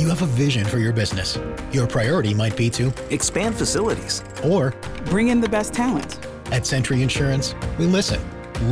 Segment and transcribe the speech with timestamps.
[0.00, 1.38] You have a vision for your business.
[1.72, 4.72] Your priority might be to expand facilities, or
[5.04, 6.26] bring in the best talent.
[6.46, 8.18] At Century Insurance, we listen,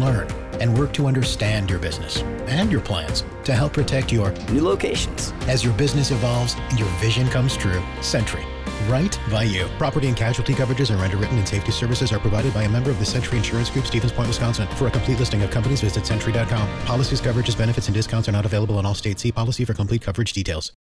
[0.01, 0.27] learn,
[0.59, 5.35] and work to understand your business and your plans to help protect your new locations.
[5.43, 8.47] As your business evolves and your vision comes true, Century
[8.89, 9.69] right by you.
[9.77, 12.99] Property and casualty coverages are underwritten and safety services are provided by a member of
[12.99, 14.67] the Century Insurance Group, Stevens Point, Wisconsin.
[14.77, 16.69] For a complete listing of companies, visit century.com.
[16.87, 19.23] Policies, coverages, benefits, and discounts are not available in all states.
[19.23, 20.73] See policy for complete coverage details.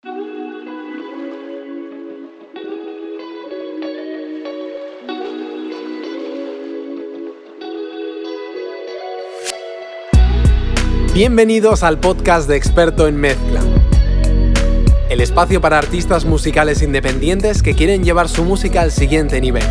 [11.14, 13.62] Bienvenidos al podcast de Experto en Mezcla.
[15.10, 19.64] El espacio para artistas musicales independientes que quieren llevar su música al siguiente nivel.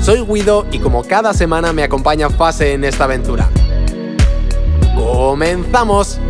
[0.00, 3.48] Soy Guido y como cada semana me acompaña Fase en esta aventura.
[4.94, 6.20] ¡Comenzamos!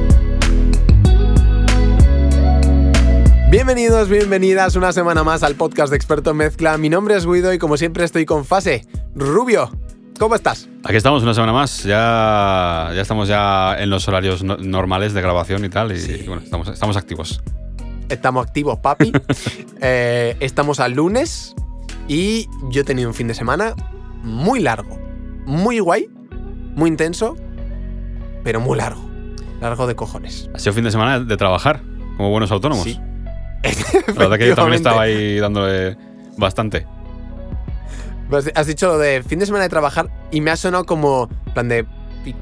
[3.50, 6.78] Bienvenidos, bienvenidas una semana más al podcast de Experto en Mezcla.
[6.78, 8.86] Mi nombre es Guido y como siempre estoy con Fase.
[9.14, 9.70] Rubio,
[10.20, 10.68] ¿Cómo estás?
[10.84, 11.82] Aquí estamos una semana más.
[11.82, 15.96] Ya, ya estamos ya en los horarios normales de grabación y tal.
[15.96, 17.42] Y, bueno, estamos, estamos activos.
[18.10, 19.12] Estamos activos, papi.
[19.82, 21.54] Eh, estamos al lunes
[22.06, 23.74] y yo he tenido un fin de semana
[24.22, 24.98] muy largo.
[25.46, 26.10] Muy guay,
[26.74, 27.34] muy intenso,
[28.44, 29.00] pero muy largo.
[29.62, 30.50] Largo de cojones.
[30.52, 31.80] Ha sido fin de semana de trabajar,
[32.18, 32.84] como buenos autónomos.
[32.84, 33.00] Sí.
[34.08, 35.96] La verdad que yo también estaba ahí dándole
[36.36, 36.86] bastante.
[38.30, 41.28] Pues has dicho lo de fin de semana de trabajar y me ha sonado como
[41.52, 41.84] plan de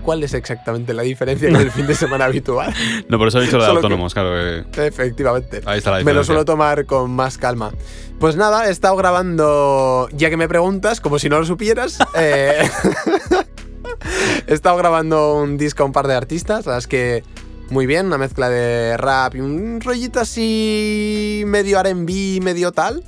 [0.03, 2.75] cuál es exactamente la diferencia con el fin de semana habitual?
[3.09, 4.37] No, por eso he dicho lo de autónomos, claro.
[4.37, 5.63] Efectivamente.
[5.65, 6.05] Ahí está la diferencia.
[6.05, 7.73] Me lo suelo tomar con más calma.
[8.19, 12.69] Pues nada, he estado grabando, ya que me preguntas, como si no lo supieras, eh,
[14.47, 17.23] he estado grabando un disco a un par de artistas, las que
[17.71, 23.05] muy bien, una mezcla de rap y un rollito así medio RB, medio tal,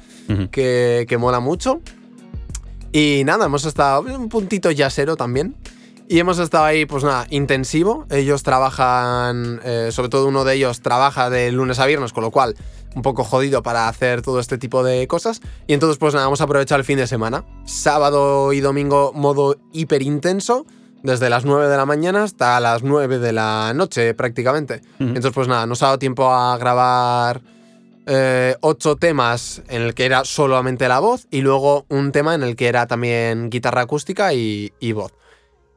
[0.52, 1.80] que, que mola mucho.
[2.92, 5.56] Y nada, hemos estado un puntito yasero también.
[6.08, 8.04] Y hemos estado ahí, pues nada, intensivo.
[8.10, 12.32] Ellos trabajan, eh, sobre todo uno de ellos trabaja de lunes a viernes, con lo
[12.32, 12.56] cual
[12.96, 15.40] un poco jodido para hacer todo este tipo de cosas.
[15.68, 17.44] Y entonces, pues nada, vamos a aprovechar el fin de semana.
[17.64, 20.66] Sábado y domingo, modo hiper intenso,
[21.04, 24.82] desde las 9 de la mañana hasta las 9 de la noche prácticamente.
[24.98, 27.40] Entonces, pues nada, nos ha dado tiempo a grabar
[28.12, 32.42] eh, ocho temas en el que era solamente la voz y luego un tema en
[32.42, 35.12] el que era también guitarra acústica y, voz.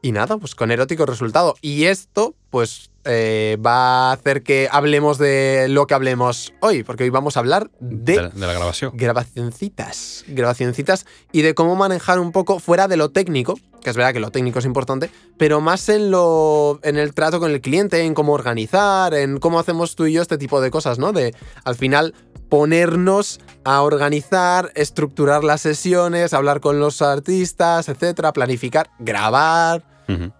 [0.02, 1.54] Y nada, pues con erótico resultado.
[1.60, 7.04] Y esto, pues, eh, va a hacer que hablemos de lo que hablemos hoy, porque
[7.04, 8.90] hoy vamos a hablar de, de, la grabación.
[8.96, 10.24] Grabacioncitas.
[10.26, 14.18] Grabacioncitas y de cómo manejar un poco fuera de lo técnico, que es verdad que
[14.18, 18.14] lo técnico es importante, pero más en lo en el trato con el cliente, en
[18.14, 21.12] cómo organizar, en cómo hacemos tú y yo este tipo de cosas, ¿no?
[21.12, 22.14] De al final
[22.48, 29.82] ponernos a organizar, estructurar las sesiones, hablar con los artistas, etcétera, planificar, grabar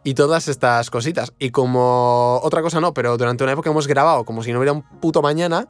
[0.05, 1.33] y todas estas cositas.
[1.39, 4.73] Y como otra cosa no, pero durante una época hemos grabado como si no hubiera
[4.73, 5.69] un puto mañana.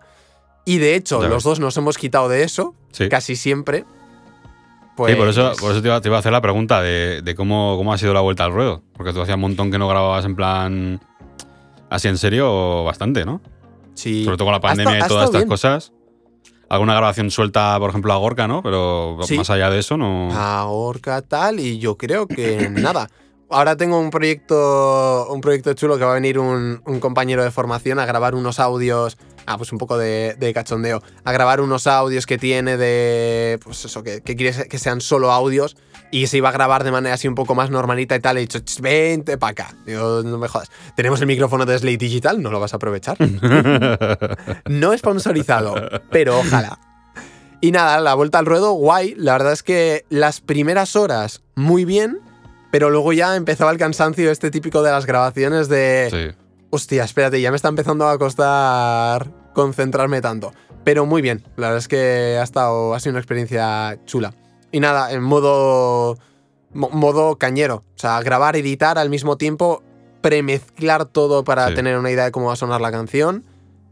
[0.65, 2.75] Y de hecho, los dos nos hemos quitado de eso,
[3.11, 3.85] casi siempre.
[4.97, 5.13] Pues...
[5.13, 7.99] Sí, por eso, por eso te, iba, a hacer la pregunta de, cómo, cómo ha
[7.99, 8.83] sido la vuelta al ruedo.
[8.95, 11.01] Porque tú hacías un montón que no grababas en plan.
[11.91, 13.41] así en serio, bastante, ¿no?
[13.95, 14.25] Sí.
[14.25, 15.93] Sobre todo con la pandemia y todas estas cosas.
[16.69, 18.63] Alguna grabación suelta, por ejemplo, a Gorka, ¿no?
[18.63, 20.31] Pero más allá de eso, no.
[20.33, 23.09] A Gorka tal, y yo creo que nada.
[23.51, 27.51] Ahora tengo un proyecto, un proyecto chulo que va a venir un, un compañero de
[27.51, 29.17] formación a grabar unos audios
[29.47, 31.03] Ah, pues un poco de, cachondeo.
[31.25, 33.59] A grabar unos audios que tiene de.
[33.63, 35.77] Pues eso, que, quiere que sean solo audios.
[36.15, 38.37] Y se iba a grabar de manera así un poco más normalita y tal.
[38.37, 39.75] He dicho, vente para acá.
[39.85, 40.71] Digo, no me jodas.
[40.95, 43.17] Tenemos el micrófono de Slate Digital, ¿no lo vas a aprovechar?
[44.67, 45.75] no sponsorizado,
[46.11, 46.79] pero ojalá.
[47.61, 49.15] Y nada, la vuelta al ruedo, guay.
[49.17, 52.21] La verdad es que las primeras horas, muy bien.
[52.71, 56.09] Pero luego ya empezaba el cansancio este típico de las grabaciones de.
[56.11, 60.53] Sí hostia, espérate, ya me está empezando a costar concentrarme tanto.
[60.83, 64.35] Pero muy bien, la verdad es que ha, estado, ha sido una experiencia chula.
[64.75, 66.19] Y nada, en modo,
[66.73, 67.85] modo cañero.
[67.95, 69.85] O sea, grabar, editar al mismo tiempo,
[70.21, 73.45] premezclar todo para tener una idea de cómo va a sonar la canción.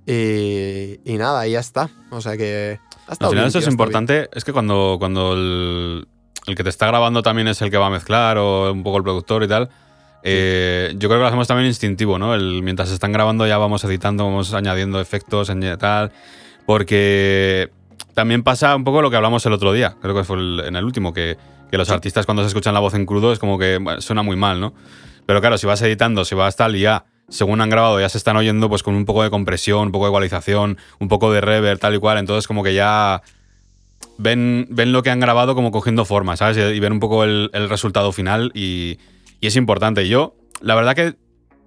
[0.08, 1.88] Y, y nada, ya está.
[2.10, 2.80] O sea que...
[3.06, 6.08] Al final eso es importante, es que cuando, cuando el,
[6.48, 8.96] el que te está grabando también es el que va a mezclar o un poco
[8.96, 9.70] el productor y tal,
[10.24, 12.34] eh, yo creo que lo hacemos también instintivo, ¿no?
[12.34, 16.10] El, mientras están grabando ya vamos editando, vamos añadiendo efectos, tal,
[16.66, 17.70] porque
[18.14, 20.84] también pasa un poco lo que hablamos el otro día, creo que fue en el
[20.84, 21.36] último, que,
[21.70, 24.60] los artistas cuando se escuchan la voz en crudo es como que suena muy mal,
[24.60, 24.74] ¿no?
[25.24, 28.18] Pero claro, si vas editando, si vas tal y ya según han grabado, ya se
[28.18, 31.40] están oyendo pues con un poco de compresión, un poco de ecualización, un poco de
[31.40, 32.18] reverb, tal y cual.
[32.18, 33.22] Entonces, como que ya
[34.18, 36.58] ven, ven lo que han grabado como cogiendo forma, ¿sabes?
[36.58, 38.98] Y, ven un poco el, el resultado final y,
[39.40, 40.06] y, es importante.
[40.08, 41.14] Yo, la verdad que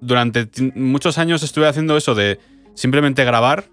[0.02, 2.40] durante muchos años estuve haciendo eso de
[2.76, 3.66] simplemente grabar,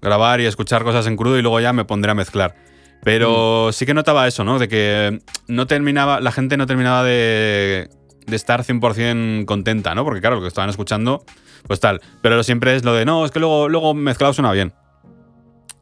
[0.00, 2.54] grabar y escuchar cosas en crudo y luego ya me pondré a mezclar.
[3.02, 3.72] Pero mm.
[3.72, 4.58] sí que notaba eso, ¿no?
[4.58, 7.90] De que no terminaba, la gente no terminaba de,
[8.26, 10.04] de estar 100% contenta, ¿no?
[10.04, 11.24] Porque claro, lo que estaban escuchando,
[11.66, 12.00] pues tal.
[12.22, 14.72] Pero siempre es lo de, no, es que luego, luego mezclado suena bien.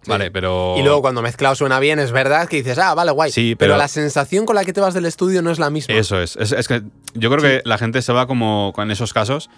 [0.07, 0.75] Vale, pero.
[0.79, 3.31] Y luego cuando mezclado suena bien, es verdad que dices, ah, vale, guay.
[3.31, 5.95] Sí, pero, la sensación con la que te vas del estudio no es la misma.
[5.95, 6.37] Eso es.
[6.37, 6.83] Es, que
[7.15, 9.49] yo creo que la gente se va como, en esos casos,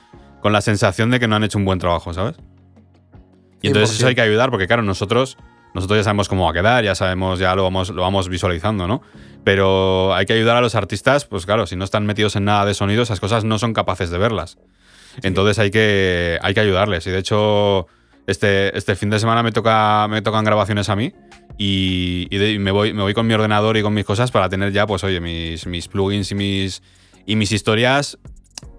[0.43, 2.37] con la sensación de que no han hecho un buen trabajo, ¿sabes?
[3.65, 5.37] Y entonces eso hay que ayudar, porque claro, nosotros
[5.75, 8.87] nosotros ya sabemos cómo va a quedar, ya sabemos, ya lo vamos, lo vamos visualizando,
[8.87, 9.03] ¿no?
[9.43, 12.65] Pero hay que ayudar a los artistas, pues claro, si no están metidos en nada
[12.65, 14.57] de sonido, esas cosas no son capaces de verlas.
[15.23, 17.07] Entonces hay que, hay que ayudarles.
[17.09, 17.89] Y de hecho,
[18.29, 21.13] este, este fin de semana me, toca, me tocan grabaciones a mí
[21.59, 22.29] y,
[22.61, 25.03] me, voy, me voy con mi ordenador y con mis cosas para tener ya, pues
[25.03, 26.83] oye, mis, mis plugins y mis,
[27.27, 28.19] y mis historias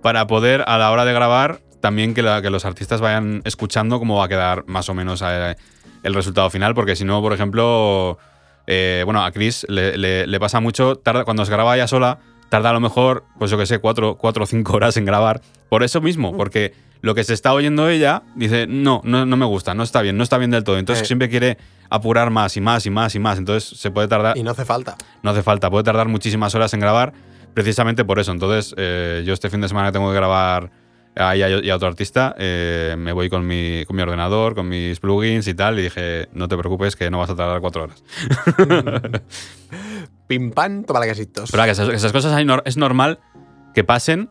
[0.02, 4.18] para poder a la hora de grabar también que, que los artistas vayan escuchando cómo
[4.18, 5.56] va a quedar más o menos eh,
[6.02, 8.18] el resultado final, porque si no, por ejemplo,
[8.66, 12.18] eh, bueno, a Chris le, pasa mucho, tarda, cuando se graba ella sola,
[12.50, 15.42] tarda a lo mejor, pues yo que sé, cuatro, cuatro o cinco horas en grabar.
[15.70, 19.46] Por eso mismo, porque lo que se está oyendo ella dice, no, no, no me
[19.46, 20.80] gusta, no está bien, no está bien del todo.
[20.80, 21.06] Entonces eh.
[21.06, 21.60] siempre quiere
[21.92, 23.38] apurar más y más y más y más.
[23.38, 24.36] Entonces se puede tardar.
[24.36, 24.96] Y no hace falta.
[25.22, 27.14] No hace falta, puede tardar muchísimas horas en grabar
[27.54, 28.32] precisamente por eso.
[28.32, 30.72] Entonces, eh, yo este fin de semana tengo que grabar
[31.16, 35.00] ahí y a otro artista, eh, me voy con mi, con mi ordenador, con mis
[35.00, 38.04] plugins y tal, y dije, no te preocupes que no vas a tardar cuatro horas.
[40.28, 41.52] Pim pam, toma la casitos.
[41.52, 43.20] Pero que esas, cosas es normal
[43.74, 44.30] que pasen,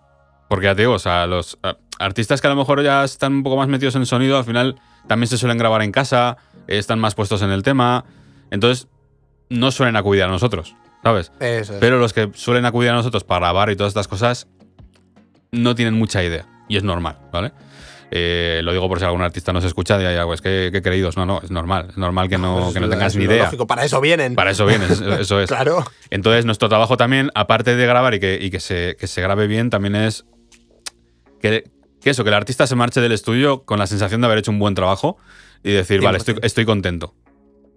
[0.48, 1.58] porque ya te digo, o sea, los
[1.98, 4.44] artistas que a lo mejor ya están un poco más metidos en el sonido, al
[4.44, 4.76] final
[5.06, 6.36] también se suelen grabar en casa,
[6.66, 8.04] están más puestos en el tema,
[8.50, 8.88] entonces
[9.48, 11.32] no suelen acudir a nosotros, ¿sabes?
[11.38, 14.48] Pero los que suelen acudir a nosotros para grabar y todas estas cosas
[15.52, 17.52] no tienen mucha idea y es normal, ¿vale?
[18.16, 21.16] Eh, lo digo por si algún artista nos escucha y es que, que, creídos.
[21.16, 21.88] No, no, es normal.
[21.90, 23.44] Es normal que no, que no tengas ni idea.
[23.44, 24.36] Lógico, para eso vienen.
[24.36, 24.88] Para eso vienen,
[25.20, 25.48] eso es.
[25.48, 25.84] claro.
[26.10, 29.48] Entonces, nuestro trabajo también, aparte de grabar y que, y que, se, que se grabe
[29.48, 30.26] bien, también es
[31.40, 31.64] que,
[32.00, 34.52] que, eso, que el artista se marche del estudio con la sensación de haber hecho
[34.52, 35.16] un buen trabajo
[35.64, 37.14] y decir, vale, estoy, estoy contento.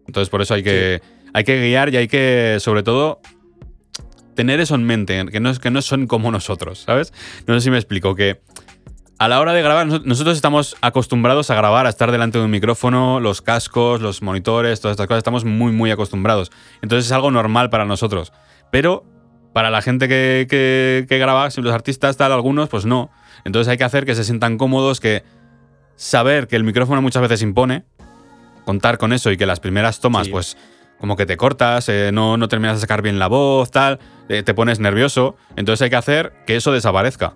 [0.05, 1.01] Entonces, por eso hay que,
[1.33, 3.21] hay que guiar y hay que, sobre todo,
[4.35, 7.11] tener eso en mente, que no, que no son como nosotros, ¿sabes?
[7.47, 8.39] No sé si me explico, que
[9.19, 12.51] a la hora de grabar, nosotros estamos acostumbrados a grabar, a estar delante de un
[12.51, 16.51] micrófono, los cascos, los monitores, todas estas cosas, estamos muy, muy acostumbrados.
[16.81, 18.31] Entonces es algo normal para nosotros.
[18.71, 19.05] Pero
[19.53, 23.09] para la gente que, que, graba, si los artistas, tal, algunos, pues no.
[23.43, 25.23] Entonces hay que hacer que se sientan cómodos, que
[25.95, 27.85] saber que el micrófono muchas veces impone,
[28.65, 30.57] contar con eso y que las primeras tomas, pues
[30.99, 33.99] como que te cortas, eh, no, no terminas de sacar bien la voz, tal,
[34.29, 35.35] eh, te pones nervioso.
[35.55, 37.33] Entonces hay que hacer que eso desaparezca.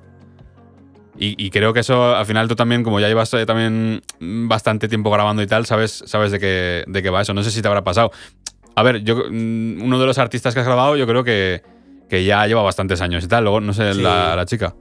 [1.24, 5.12] Y, creo que eso, al final, tú también, como ya llevas eh, también bastante tiempo
[5.12, 7.32] grabando y tal, sabes, sabes de, qué, de qué va eso.
[7.36, 8.12] No sé si te habrá pasado.
[8.76, 11.62] A ver, yo mm, uno de los artistas que has grabado, yo creo que,
[12.10, 13.44] que ya lleva bastantes años y tal.
[13.44, 14.74] Luego, no sé, la, chica.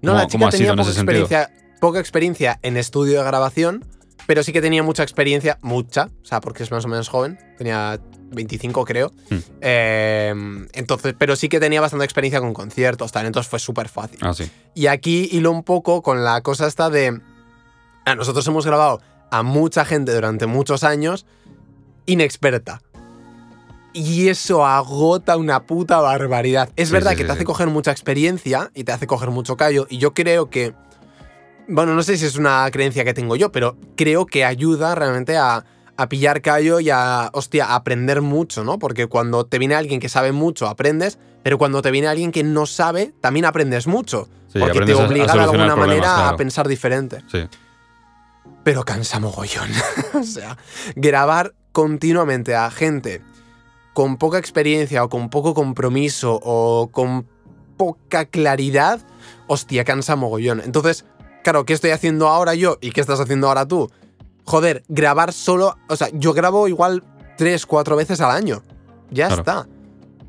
[0.00, 1.50] No, la chica tenía poca, experiencia,
[1.82, 3.84] poca experiencia en estudio de grabación,
[4.26, 7.38] pero sí que tenía mucha experiencia, mucha, o sea, porque es más o menos joven,
[7.58, 8.00] tenía
[8.32, 9.12] 25 creo.
[9.30, 9.38] Hmm.
[9.60, 14.18] Eh, entonces, pero sí que tenía bastante experiencia con conciertos, tal, entonces fue súper fácil.
[14.22, 14.50] Ah, sí.
[14.74, 17.20] Y aquí hilo un poco con la cosa esta de...
[18.04, 21.26] Ah, nosotros hemos grabado a mucha gente durante muchos años
[22.06, 22.82] inexperta.
[23.94, 26.70] Y eso agota una puta barbaridad.
[26.76, 29.86] Es verdad que te hace coger mucha experiencia y te hace coger mucho callo.
[29.90, 30.74] Y yo creo que.
[31.68, 35.36] Bueno, no sé si es una creencia que tengo yo, pero creo que ayuda realmente
[35.36, 35.64] a,
[36.02, 38.78] a pillar callo y a, hostia, aprender mucho, ¿no?
[38.78, 42.42] Porque cuando te viene alguien que sabe mucho, aprendes, pero cuando te viene alguien que
[42.42, 44.28] no sabe, también aprendes mucho.
[44.52, 47.22] porque te obliga de alguna manera a pensar diferente.
[47.30, 47.48] Sí.
[48.64, 49.70] Pero cansa mogollón.
[50.14, 50.58] o sea,
[50.94, 53.22] grabar continuamente a gente
[53.92, 57.26] con poca experiencia o con poco compromiso o con
[57.76, 59.00] poca claridad,
[59.46, 60.60] hostia, cansa mogollón.
[60.64, 61.04] Entonces,
[61.42, 63.90] claro, ¿qué estoy haciendo ahora yo y qué estás haciendo ahora tú?
[64.44, 65.76] Joder, grabar solo.
[65.88, 67.04] O sea, yo grabo igual
[67.36, 68.62] tres, cuatro veces al año.
[69.10, 69.66] Ya está.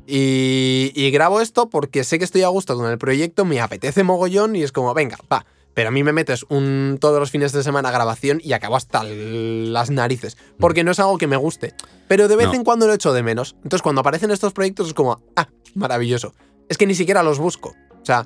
[0.06, 4.56] Y, grabo esto porque sé que estoy a gusto con el proyecto, me apetece mogollón
[4.56, 5.46] y es como, venga, va.
[5.72, 9.02] Pero a mí me metes un, todos los fines de semana grabación y acabo hasta
[9.02, 10.36] las narices.
[10.58, 11.74] Porque no es algo que me guste.
[12.06, 13.56] Pero de vez en cuando lo echo de menos.
[13.56, 16.32] Entonces cuando aparecen estos proyectos es como, ah, maravilloso.
[16.68, 17.70] Es que ni siquiera los busco.
[17.70, 18.24] O sea,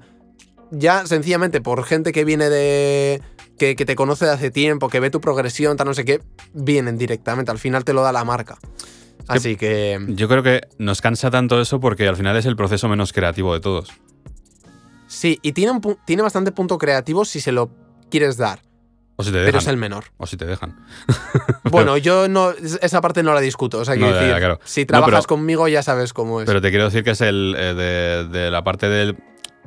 [0.70, 3.22] ya sencillamente por gente que viene de.
[3.58, 6.20] Que, que te conoce de hace tiempo, que ve tu progresión, tal no sé qué,
[6.54, 7.50] vienen directamente.
[7.50, 8.56] Al final te lo da la marca.
[9.26, 9.98] Así que.
[10.08, 13.52] Yo creo que nos cansa tanto eso porque al final es el proceso menos creativo
[13.54, 13.90] de todos.
[15.06, 17.70] Sí, y tiene, un tiene bastante punto creativo si se lo
[18.10, 18.60] quieres dar,
[19.16, 19.60] O si te pero dejan.
[19.60, 20.04] es el menor.
[20.18, 20.76] O si te dejan.
[21.70, 22.52] Bueno, yo no.
[22.80, 23.78] Esa parte no la discuto.
[23.80, 24.60] O sea, No, ya, decir, ya, claro.
[24.64, 26.46] si No, trabajas pero- conmigo ya sabes cómo es.
[26.46, 29.16] Pero te quiero decir que es el eh, de, de la parte del.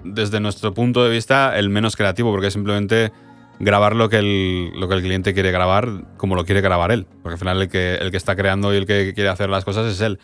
[0.04, 3.12] Desde nuestro punto de vista, el menos creativo, porque es simplemente
[3.60, 7.06] grabar lo que, el, lo que el cliente quiere grabar como lo quiere grabar él.
[7.22, 9.64] Porque al final el que, el que está creando y el que quiere hacer las
[9.66, 10.20] cosas es él.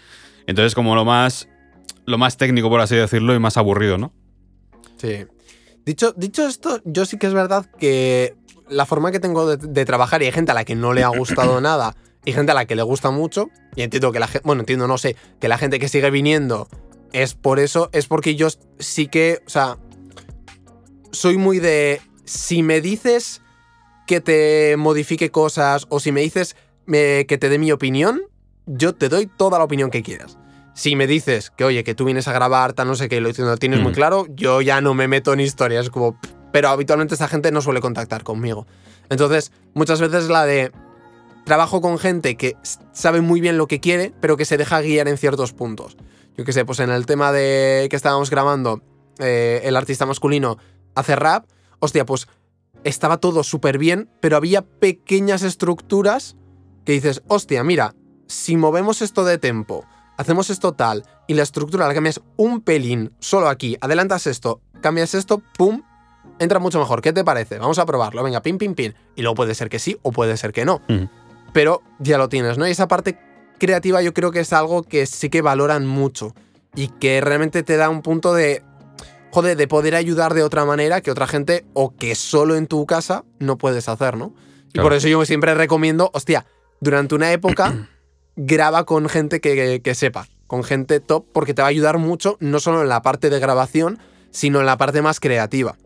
[0.48, 1.48] Entonces, como lo más.
[2.06, 4.14] Lo más técnico, por así decirlo, y más aburrido, ¿no?
[4.96, 5.26] Sí.
[5.86, 8.34] Dicho, dicho esto, yo sí que es verdad que
[8.70, 11.04] la forma que tengo de, de trabajar, y hay gente a la que no le
[11.04, 14.28] ha gustado nada, y gente a la que le gusta mucho, y entiendo que la
[14.28, 16.70] gente, bueno, entiendo, no sé, que la gente que sigue viniendo
[17.14, 18.48] es por eso, es porque yo
[18.80, 19.78] sí que, o sea,
[21.12, 23.42] soy muy de, si me dices
[24.06, 26.56] que te modifique cosas, o si me dices
[26.92, 28.22] eh, que te dé mi opinión,
[28.66, 30.38] yo te doy toda la opinión que quieras.
[30.74, 33.20] Si me dices que, oye, que tú vienes a grabar, tal, no sé qué, y
[33.20, 33.96] lo tienes muy Mm.
[33.96, 36.20] claro, yo ya no me meto en historias, como...
[36.52, 38.68] Pero habitualmente esa gente no suele contactar conmigo.
[39.10, 40.72] Entonces, muchas veces la de...
[41.46, 42.58] Trabajo con gente que
[42.92, 45.96] sabe muy bien lo que quiere, pero que se deja guiar en ciertos puntos.
[46.38, 48.82] Yo qué sé, pues en el tema de que estábamos grabando,
[49.20, 50.58] eh, el artista masculino
[50.96, 51.46] hace rap,
[51.80, 52.28] hostia, pues
[52.84, 56.38] estaba todo súper bien, pero había pequeñas estructuras
[56.86, 57.96] que dices, hostia, mira,
[58.28, 59.86] si movemos esto de tempo,
[60.18, 65.16] hacemos esto tal, y la estructura la cambias un pelín, solo aquí, adelantas esto, cambias
[65.16, 65.82] esto, pum,
[66.40, 67.02] entra mucho mejor.
[67.02, 67.58] ¿Qué te parece?
[67.58, 68.94] Vamos a probarlo, venga, pim, pim, pim.
[69.16, 70.82] Y luego puede ser que sí o puede ser que no.
[71.54, 72.68] Pero ya lo tienes, ¿no?
[72.68, 73.18] Y esa parte
[73.58, 76.34] creativa yo creo que es algo que sí que valoran mucho
[76.76, 78.62] y que realmente te da un punto de,
[79.32, 82.86] joder, de poder ayudar de otra manera que otra gente o que solo en tu
[82.86, 84.34] casa no puedes hacer, ¿no?
[84.74, 86.46] Y por eso yo siempre recomiendo, hostia,
[86.82, 87.74] durante una época
[88.36, 91.98] graba con gente que, que- que sepa, con gente top, porque te va a ayudar
[91.98, 93.98] mucho, no solo en la parte de grabación,
[94.30, 95.78] sino en la parte más creativa.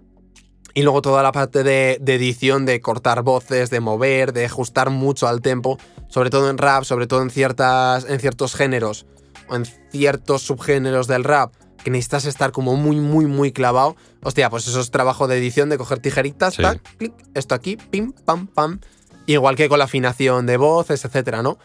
[0.73, 4.89] Y luego toda la parte de, de edición, de cortar voces, de mover, de ajustar
[4.89, 9.05] mucho al tempo, sobre todo en rap, sobre todo en, ciertas, en ciertos géneros
[9.49, 13.95] o en ciertos subgéneros del rap, que necesitas estar como muy, muy, muy clavado.
[14.23, 16.61] Hostia, pues eso es trabajo de edición, de coger tijeritas, Sí.
[16.61, 18.79] tac, clic, esto aquí, pim, pam, pam.
[19.25, 21.57] Igual que con la afinación de voces, etcétera, ¿no?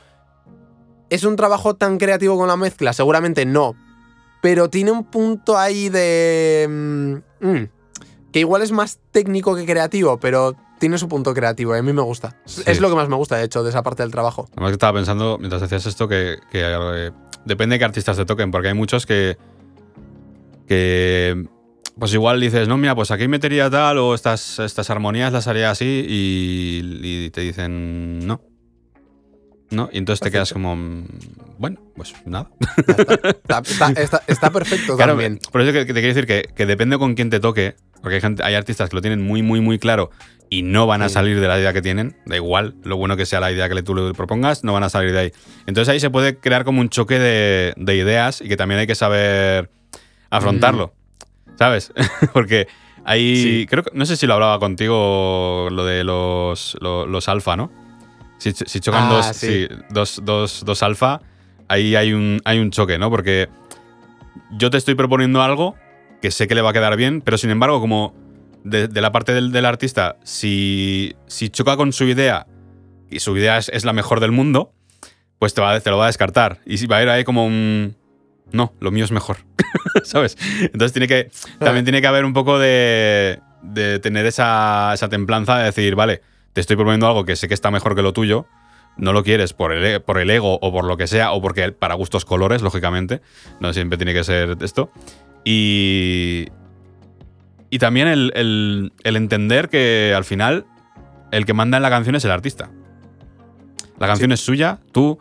[1.11, 2.93] ¿Es un trabajo tan creativo con la mezcla?
[2.93, 3.75] Seguramente no.
[4.43, 6.67] Pero tiene un punto ahí de.
[7.41, 7.69] mm, mm,
[8.37, 11.95] que igual es más técnico que creativo, pero tiene su punto creativo y a mí
[11.95, 12.37] me gusta.
[12.45, 12.61] Sí.
[12.67, 14.47] Es lo que más me gusta, de hecho, de esa parte del trabajo.
[14.53, 17.13] Además que estaba pensando, mientras decías esto, que, que, eh,
[17.47, 19.39] depende de qué artistas te toquen, porque hay muchos que.
[20.69, 21.47] que.
[21.99, 25.71] Pues igual dices, no, mira, pues aquí metería tal, o estas, estas armonías las haría
[25.71, 28.43] así, y, y te dicen no.
[29.71, 29.89] ¿No?
[29.91, 30.77] Y entonces te quedas como.
[30.77, 31.07] mm,
[31.59, 32.51] Bueno, pues nada.
[32.87, 35.41] Está, está- está- está perfecto Claro, también.
[35.51, 37.77] por eso que, que te quiero decir que, que depende con quién te toque,
[38.07, 40.11] porque hay, gente, hay artistas que lo tienen muy, muy, muy claro
[40.49, 41.15] y no van a Sí.
[41.15, 43.83] salir de la idea que tienen, da igual, lo bueno que sea la idea que
[43.83, 45.33] tú le propongas, no van a salir de ahí.
[45.67, 48.87] Entonces ahí se puede crear como un choque de, de ideas y que también hay
[48.87, 49.71] que saber
[50.31, 50.95] afrontarlo,
[51.59, 51.93] ¿sabes?
[52.33, 52.69] porque
[53.05, 53.67] ahí, Sí.
[53.69, 57.73] creo que, no sé si lo hablaba contigo, lo de los, lo- los alfa, ¿no?
[58.39, 61.23] Si, si chocan Ah, dos, sí, dos, dos, dos alfa,
[61.67, 63.11] ahí hay un, hay un choque, ¿no?
[63.11, 63.49] Porque
[64.53, 65.75] yo te estoy proponiendo algo
[66.21, 68.15] que sé que le va a quedar bien, pero sin embargo, como
[68.65, 72.47] de, la parte del, artista, si, si choca con su idea
[73.11, 74.73] y su idea es, la mejor del mundo,
[75.39, 76.61] pues te, lo va a descartar.
[76.67, 77.97] Y si va a ir ahí como un...
[78.53, 79.39] No, lo mío es mejor.
[80.05, 80.37] ¿Sabes?
[80.61, 85.59] Entonces tiene que, también tiene que haber un poco de, de tener esa, esa templanza
[85.59, 88.47] de decir, vale, te estoy proponiendo algo que sé que está mejor que lo tuyo,
[88.97, 91.43] no lo quieres por el, e- por el ego o por lo que sea, o
[91.43, 93.21] porque para gustos colores, lógicamente,
[93.61, 94.91] no siempre tiene que ser esto.
[95.49, 96.47] Y,
[97.71, 100.67] y también el, el- el entender que al final
[101.31, 102.69] el que manda en la canción es el artista.
[104.01, 105.21] La canción es suya, tú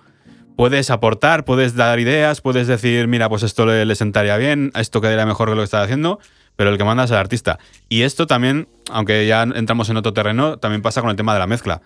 [0.57, 4.99] puedes aportar, puedes dar ideas, puedes decir, mira, pues esto le, le sentaría bien, esto
[4.99, 6.19] quedaría mejor que lo que estás haciendo,
[6.55, 7.59] pero el que manda es el artista.
[7.87, 11.39] Y esto también, aunque ya entramos en otro terreno, también pasa con el tema de
[11.39, 11.81] la mezcla.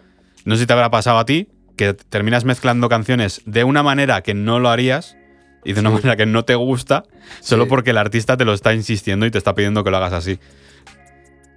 [0.46, 4.22] No sé si te habrá pasado a ti que terminas mezclando canciones de una manera
[4.22, 5.18] que no lo harías
[5.64, 5.96] y de una Sí.
[5.96, 7.04] manera que no te gusta,
[7.42, 7.70] solo Sí.
[7.70, 10.40] porque el artista te lo está insistiendo y te está pidiendo que lo hagas así.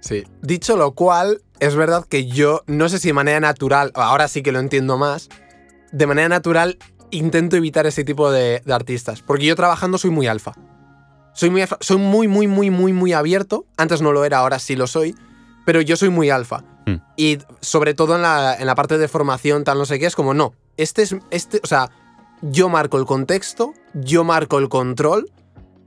[0.01, 0.23] Sí.
[0.41, 4.41] Dicho lo cual, es verdad que yo, no sé si de manera natural, ahora sí
[4.43, 5.29] que lo entiendo más,
[5.91, 6.77] de manera natural
[7.11, 9.21] intento evitar ese tipo de, de artistas.
[9.21, 10.53] Porque yo trabajando soy muy alfa.
[11.33, 13.65] Soy muy, alfa- soy muy, muy, muy, muy, muy abierto.
[13.77, 15.15] Antes no lo era, ahora sí lo soy.
[15.65, 16.63] Pero yo soy muy alfa.
[16.85, 16.95] Hmm.
[17.15, 20.15] Y sobre todo en la, en la parte de formación, tal, no sé qué, es
[20.15, 21.89] como, no, este es, este, o sea,
[22.43, 25.31] yo marco el contexto, yo marco el control,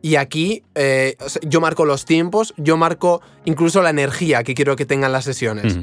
[0.03, 4.87] y aquí eh, yo marco los tiempos, yo marco incluso la energía que quiero que
[4.87, 5.79] tengan las sesiones.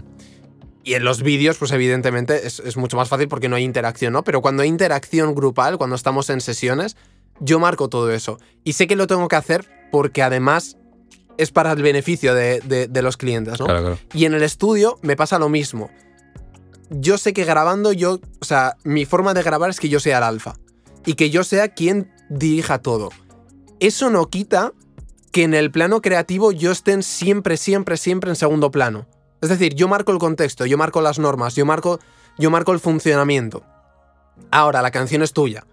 [0.85, 4.11] Y en los vídeos, pues evidentemente es, es mucho más fácil porque no hay interacción,
[4.13, 4.23] ¿no?
[4.23, 6.97] Pero cuando hay interacción grupal, cuando estamos en sesiones,
[7.39, 8.37] yo marco todo eso.
[8.65, 10.77] Y sé que lo tengo que hacer porque además
[11.37, 13.65] es para el beneficio de, de- de los clientes, ¿no?
[13.65, 13.97] Claro, claro.
[14.13, 15.89] Y en el estudio me pasa lo mismo.
[16.89, 20.17] Yo sé que grabando yo, o sea, mi forma de grabar es que yo sea
[20.19, 20.55] el alfa
[21.05, 23.09] y que yo sea quien dirija todo.
[23.79, 24.73] Eso no quita
[25.31, 29.07] que en el plano creativo yo esté siempre, siempre, siempre en segundo plano.
[29.41, 31.99] Es decir, yo marco el contexto, yo marco las normas, yo marco,
[32.37, 33.63] yo marco el funcionamiento.
[34.51, 35.65] Ahora, la canción es tuya.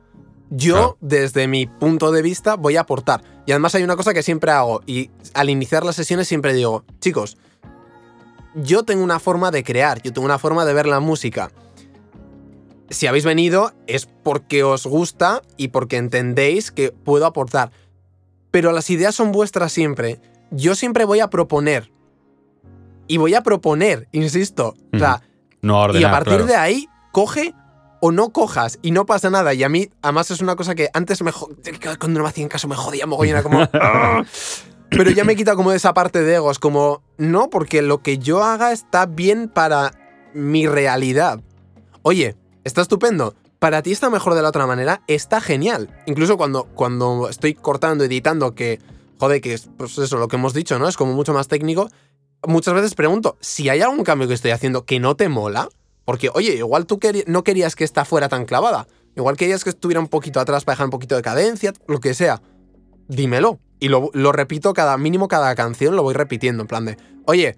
[0.51, 3.23] Yo, desde mi punto de vista, voy a aportar.
[3.47, 6.85] Y además hay una cosa que siempre hago, y al iniciar las sesiones siempre digo,
[6.99, 7.37] chicos,
[8.55, 11.53] yo tengo una forma de crear, yo tengo una forma de ver la música.
[12.91, 17.71] Si habéis venido es porque os gusta y porque entendéis que puedo aportar.
[18.51, 20.21] Pero las ideas son vuestras siempre.
[20.51, 21.93] Yo siempre voy a proponer.
[23.07, 24.75] Y voy a proponer, insisto.
[24.93, 25.23] O sea,
[25.63, 26.47] No ordenar, y a partir claro.
[26.47, 27.55] de ahí, coge
[28.01, 29.55] o no cojas y no pasa nada.
[29.55, 32.67] Y a mí, además, es una cosa que antes me cuando no me hacían caso
[32.67, 33.61] me jodía mogollón, era como.
[33.75, 34.25] "Ah".
[34.91, 38.03] Pero ya me he quitado como de esa parte de egos, como, no, porque lo
[38.03, 39.93] que yo haga está bien para
[40.35, 41.41] mi realidad.
[42.03, 43.35] Oye, está estupendo.
[43.59, 45.95] Para ti está mejor de la otra manera, está genial.
[46.07, 48.81] Incluso cuando, cuando estoy cortando, editando, que,
[49.19, 50.89] joder, que es pues eso, lo que hemos dicho, ¿no?
[50.89, 51.89] Es como mucho más técnico.
[52.47, 55.69] Muchas veces pregunto, si hay algún cambio que estoy haciendo que no te mola,
[56.07, 58.89] porque, oye, igual tú no querías que esta fuera tan clavada.
[59.17, 62.15] Igual querías que estuviera un poquito atrás para dejar un poquito de cadencia, lo que
[62.15, 62.41] sea.
[63.09, 63.61] Dímelo.
[63.79, 67.57] Y lo, lo repito cada mínimo cada canción, lo voy repitiendo, en plan de, oye,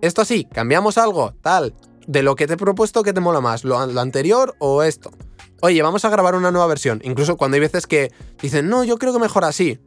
[0.00, 1.74] esto sí, cambiamos algo, tal.
[2.08, 3.64] De lo que te he propuesto, ¿qué te mola más?
[3.64, 5.10] ¿Lo, lo anterior o esto?
[5.60, 7.00] Oye, vamos a grabar una nueva versión.
[7.04, 8.10] Incluso cuando hay veces que
[8.40, 9.78] dicen, no, yo creo que mejor así.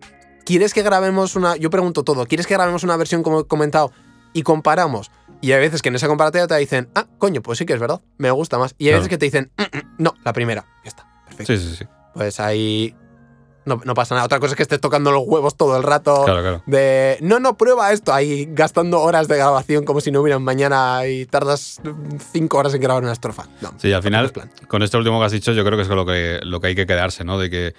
[0.45, 1.55] ¿Quieres que grabemos una.?
[1.55, 2.25] Yo pregunto todo.
[2.27, 3.91] ¿Quieres que grabemos una versión como he comentado?
[4.33, 5.09] Y comparamos.
[5.41, 7.79] Y hay veces que en esa comparativa te dicen, ah, coño, pues sí que es
[7.79, 8.01] verdad.
[8.19, 8.75] Me gusta más.
[8.77, 8.99] Y hay Claro.
[8.99, 10.65] veces que te dicen, "Mm, mm, no, la primera.
[10.83, 11.07] Ya está.
[11.25, 11.53] Perfecto.
[11.53, 11.85] Sí, sí, sí.
[12.13, 12.95] Pues ahí.
[13.65, 14.25] No, no pasa nada.
[14.25, 16.23] Otra cosa es que estés tocando los huevos todo el rato.
[16.25, 16.63] Claro, claro.
[16.65, 18.11] De, no, no, prueba esto.
[18.13, 21.79] Ahí gastando horas de grabación como si no hubieran mañana y tardas
[22.33, 23.45] cinco horas en grabar una estrofa.
[23.61, 24.31] No, Sí, al final,
[24.67, 26.67] con esto último que has dicho, yo creo que es con lo que, lo que
[26.67, 27.37] hay que quedarse, ¿no?
[27.37, 27.75] De que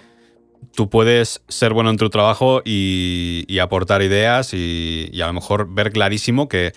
[0.76, 5.32] tú puedes ser bueno en tu trabajo y, y aportar ideas y, y a lo
[5.32, 6.72] mejor ver clarísimo que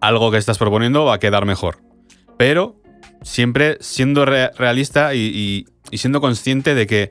[0.00, 1.78] algo que estás proponiendo va a quedar mejor.
[2.36, 2.74] Pero
[3.22, 7.10] siempre siendo re- realista y, y- y siendo consciente de que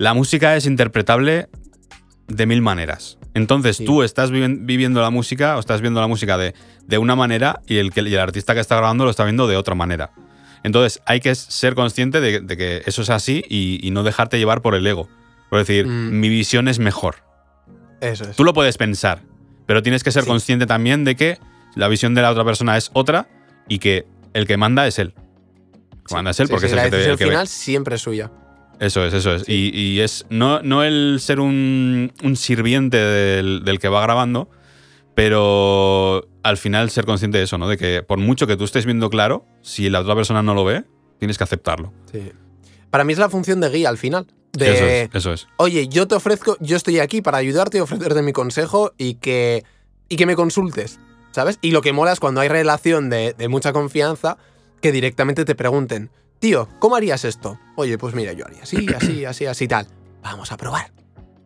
[0.00, 1.48] la música es interpretable
[2.26, 3.18] de mil maneras.
[3.34, 3.84] Entonces Sí.
[3.84, 6.54] tú estás viviendo la música o estás viendo la música de,
[6.86, 9.56] de una manera y el, y el artista que está grabando lo está viendo de
[9.56, 10.10] otra manera.
[10.62, 14.38] Entonces hay que ser consciente de, de que eso es así y, y no dejarte
[14.38, 15.08] llevar por el ego.
[15.50, 16.18] Por decir, Mm.
[16.18, 17.16] mi visión es mejor.
[18.00, 18.36] Eso es.
[18.36, 19.20] Tú lo puedes pensar,
[19.66, 20.28] pero tienes que ser Sí.
[20.30, 21.38] consciente también de que
[21.74, 23.28] la visión de la otra persona es otra
[23.68, 25.12] y que el que manda es él.
[25.92, 27.24] El que manda es él porque es el la que te el ve.
[27.26, 28.30] final siempre es suya.
[28.80, 29.48] Eso es, eso es.
[29.48, 34.48] Y, y es no, no el ser un, un sirviente del, del que va grabando,
[35.14, 37.68] pero al final ser consciente de eso, ¿no?
[37.68, 40.64] De que por mucho que tú estés viendo claro, si la otra persona no lo
[40.64, 40.84] ve,
[41.18, 41.92] tienes que aceptarlo.
[42.10, 42.32] Sí.
[42.90, 44.26] Para mí es la función de guía al final.
[44.52, 45.46] De, Eso es, eso es.
[45.58, 49.62] oye, yo te ofrezco, yo estoy aquí para ayudarte y ofrecerte mi consejo y que,
[50.08, 50.98] y que me consultes,
[51.30, 51.58] ¿sabes?
[51.62, 54.38] Y lo que mola es cuando hay relación de, de mucha confianza
[54.80, 57.58] que directamente te pregunten, tío, ¿cómo harías esto?
[57.76, 59.86] Oye, pues mira, yo haría así, así, así, así, tal.
[60.22, 60.90] Vamos a probar.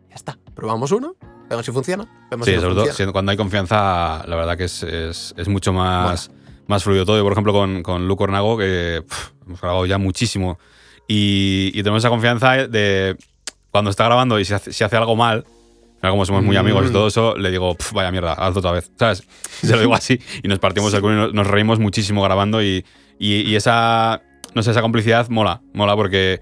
[0.09, 0.37] Ya está.
[0.55, 1.15] Probamos uno,
[1.49, 2.95] vemos si funciona, vemos Sí, si no sobre todo funciona.
[2.95, 6.31] siendo- cuando hay confianza, la verdad que es, es- es mucho más,
[6.67, 7.17] más fluido todo.
[7.17, 9.03] Yo, por ejemplo, con, con Luke Ornago, que
[9.45, 10.57] hemos grabado ya muchísimo,
[11.07, 13.15] y, y tenemos esa confianza de
[13.71, 15.45] cuando está grabando y si hace, si hace algo mal,
[16.01, 16.93] como somos muy amigos y Mm.
[16.93, 18.91] todo eso, le digo, "Pf, vaya mierda, hazlo otra vez.
[18.97, 19.23] ¿Sabes?
[19.61, 22.61] Se lo digo así y nos partimos el culo y nos, nos reímos muchísimo grabando
[22.61, 22.85] y,
[23.19, 24.21] y- y esa,
[24.55, 26.41] no sé, esa complicidad mola, mola porque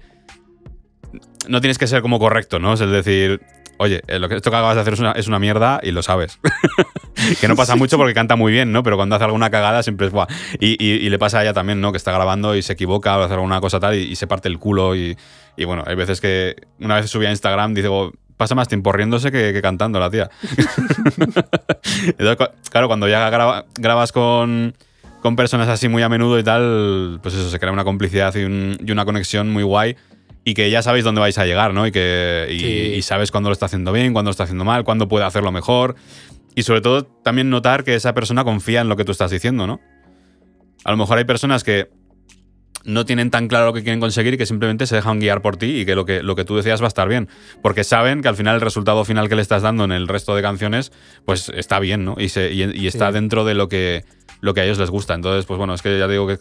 [1.48, 2.72] no tienes que ser como correcto, ¿no?
[2.72, 3.40] Es decir,
[3.78, 5.90] oye, eh, lo que, esto que acabas de hacer es una, es una mierda y
[5.90, 6.38] lo sabes.
[7.40, 8.82] que no pasa mucho porque canta muy bien, ¿no?
[8.82, 10.26] Pero cuando hace alguna cagada siempre es guau.
[10.58, 11.90] Y, y- y le pasa a ella también, ¿no?
[11.92, 14.48] Que está grabando y se equivoca o hace alguna cosa tal y, y se parte
[14.48, 14.96] el culo.
[14.96, 15.16] Y,
[15.56, 18.90] y bueno, hay veces que una vez subí a Instagram, dice, "Oh, pasa más tiempo
[18.92, 20.30] riéndose que, que cantando la tía.
[22.18, 24.74] Entonces, claro, cuando ya graba- grabas con,
[25.24, 28.44] con personas así muy a menudo y tal, pues eso, se crea una complicidad y,
[28.44, 29.96] un- y una conexión muy guay
[30.44, 31.86] y que ya sabéis dónde vais a llegar, ¿no?
[31.86, 32.66] Y que y, Sí.
[32.96, 35.50] y sabes cuándo lo está haciendo bien, cuándo lo está haciendo mal, cuándo puede hacerlo
[35.50, 35.94] mejor.
[36.54, 39.66] Y sobre todo también notar que esa persona confía en lo que tú estás diciendo,
[39.66, 39.80] ¿no?
[40.84, 41.88] A lo mejor hay personas que
[42.84, 45.56] no tienen tan claro lo que quieren conseguir y que simplemente se dejan guiar por
[45.56, 47.30] ti y que lo que, lo que tú decías va a estar bien.
[47.62, 50.36] Porque saben que al final el resultado final que le estás dando en el resto
[50.36, 50.92] de canciones,
[51.24, 52.16] pues está bien, ¿no?
[52.18, 53.14] Y, se- y- y está Sí.
[53.14, 54.04] dentro de lo que,
[54.44, 55.14] lo que a ellos les gusta.
[55.14, 56.38] Entonces, pues bueno, es que ya digo que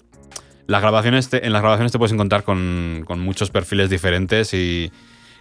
[0.67, 4.91] las grabaciones te- en las grabaciones te puedes encontrar con, con muchos perfiles diferentes y,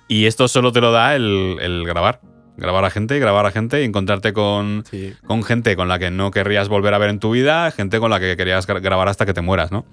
[0.09, 2.21] y esto solo te lo da el, el grabar.
[2.57, 5.15] Grabar a gente, grabar a gente y encontrarte con, Sí.
[5.27, 8.11] con gente con la que no querrías volver a ver en tu vida, gente con
[8.11, 9.87] la que querías gra- grabar hasta que te mueras, ¿no?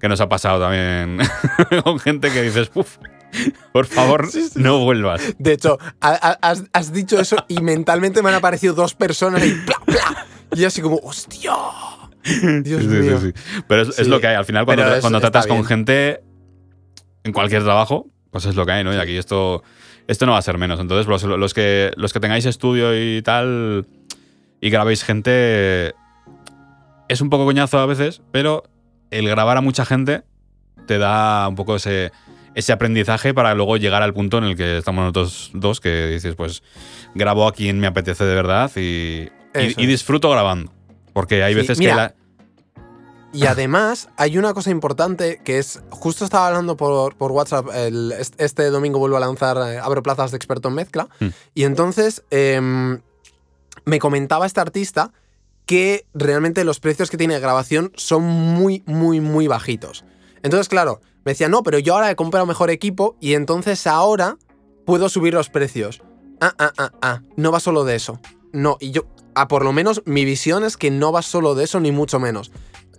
[0.00, 1.18] Que nos ha pasado también
[1.84, 2.96] con gente que dices, uff,
[3.72, 5.20] por favor, no vuelvas.
[5.38, 9.44] De hecho, ha- ha- has, has dicho eso y mentalmente me han aparecido dos personas
[9.44, 10.26] y ¡pla, pla!
[10.54, 11.50] Y así como, ¡hostia!
[12.62, 13.20] Dios Sí, sí, mío.
[13.20, 13.62] sí, sí.
[13.68, 14.34] Pero es, lo que hay.
[14.36, 15.66] Al final, cuando, es- tratas con bien.
[15.66, 16.20] gente
[17.24, 18.92] en cualquier trabajo, pues es lo que hay, ¿no?
[18.94, 19.62] Y aquí esto,
[20.06, 20.80] esto no va a ser menos.
[20.80, 23.86] Entonces, los, los que, los que tengáis estudio y tal
[24.60, 25.94] y grabéis gente,
[27.08, 28.64] es un poco coñazo a veces, pero
[29.10, 30.22] el grabar a mucha gente
[30.86, 32.10] te da un poco ese,
[32.54, 36.34] ese aprendizaje para luego llegar al punto en el que estamos nosotros dos, que dices,
[36.36, 36.62] pues
[37.14, 39.28] grabo a quien me apetece de verdad y,
[39.86, 40.72] disfruto grabando.
[41.16, 42.14] Porque hay Sí, veces mira, que la,
[43.32, 45.80] Y además, hay una cosa importante que es.
[45.90, 47.68] Justo estaba hablando por, por WhatsApp.
[47.74, 51.08] el- este domingo vuelvo a lanzar eh, Abro plazas de experto en mezcla.
[51.20, 51.26] Mm.
[51.54, 53.00] Y entonces em,
[53.86, 55.12] me comentaba este artista
[55.64, 60.04] que realmente los precios que tiene de grabación son muy, muy, muy bajitos.
[60.42, 64.36] Entonces, claro, me decía, no, pero yo ahora he comprado mejor equipo y entonces ahora
[64.84, 66.02] puedo subir los precios.
[66.40, 67.20] Ah, ah, ah, ah.
[67.36, 68.20] No va solo de eso.
[68.52, 69.02] No, y yo.
[69.38, 72.18] Ah, por lo menos mi visión es que no va solo de eso, ni mucho
[72.18, 72.50] menos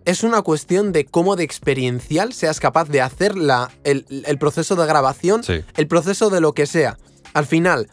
[0.06, 4.78] es una cuestión de cómo de experiencial seas capaz de hacer la, el, el proceso
[4.78, 5.66] de grabación, Sí.
[5.76, 6.98] el proceso de lo que sea.
[7.34, 7.90] Al final,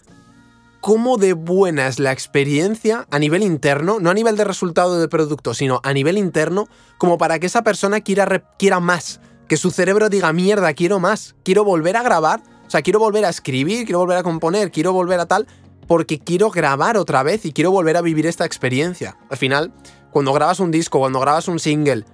[0.80, 5.08] cómo de buena es la experiencia a nivel interno, no a nivel de resultado del
[5.08, 8.26] producto, sino a nivel interno, como para que esa persona quiera,
[8.60, 12.82] quiera más, que su cerebro diga, mierda, quiero más, quiero volver a grabar, o sea,
[12.82, 15.48] quiero volver a escribir, quiero volver a componer, quiero volver a tal,
[15.86, 19.16] porque quiero grabar otra vez y quiero volver a vivir esta experiencia.
[19.30, 19.72] Al final,
[20.12, 22.04] cuando grabas un disco, cuando grabas un single,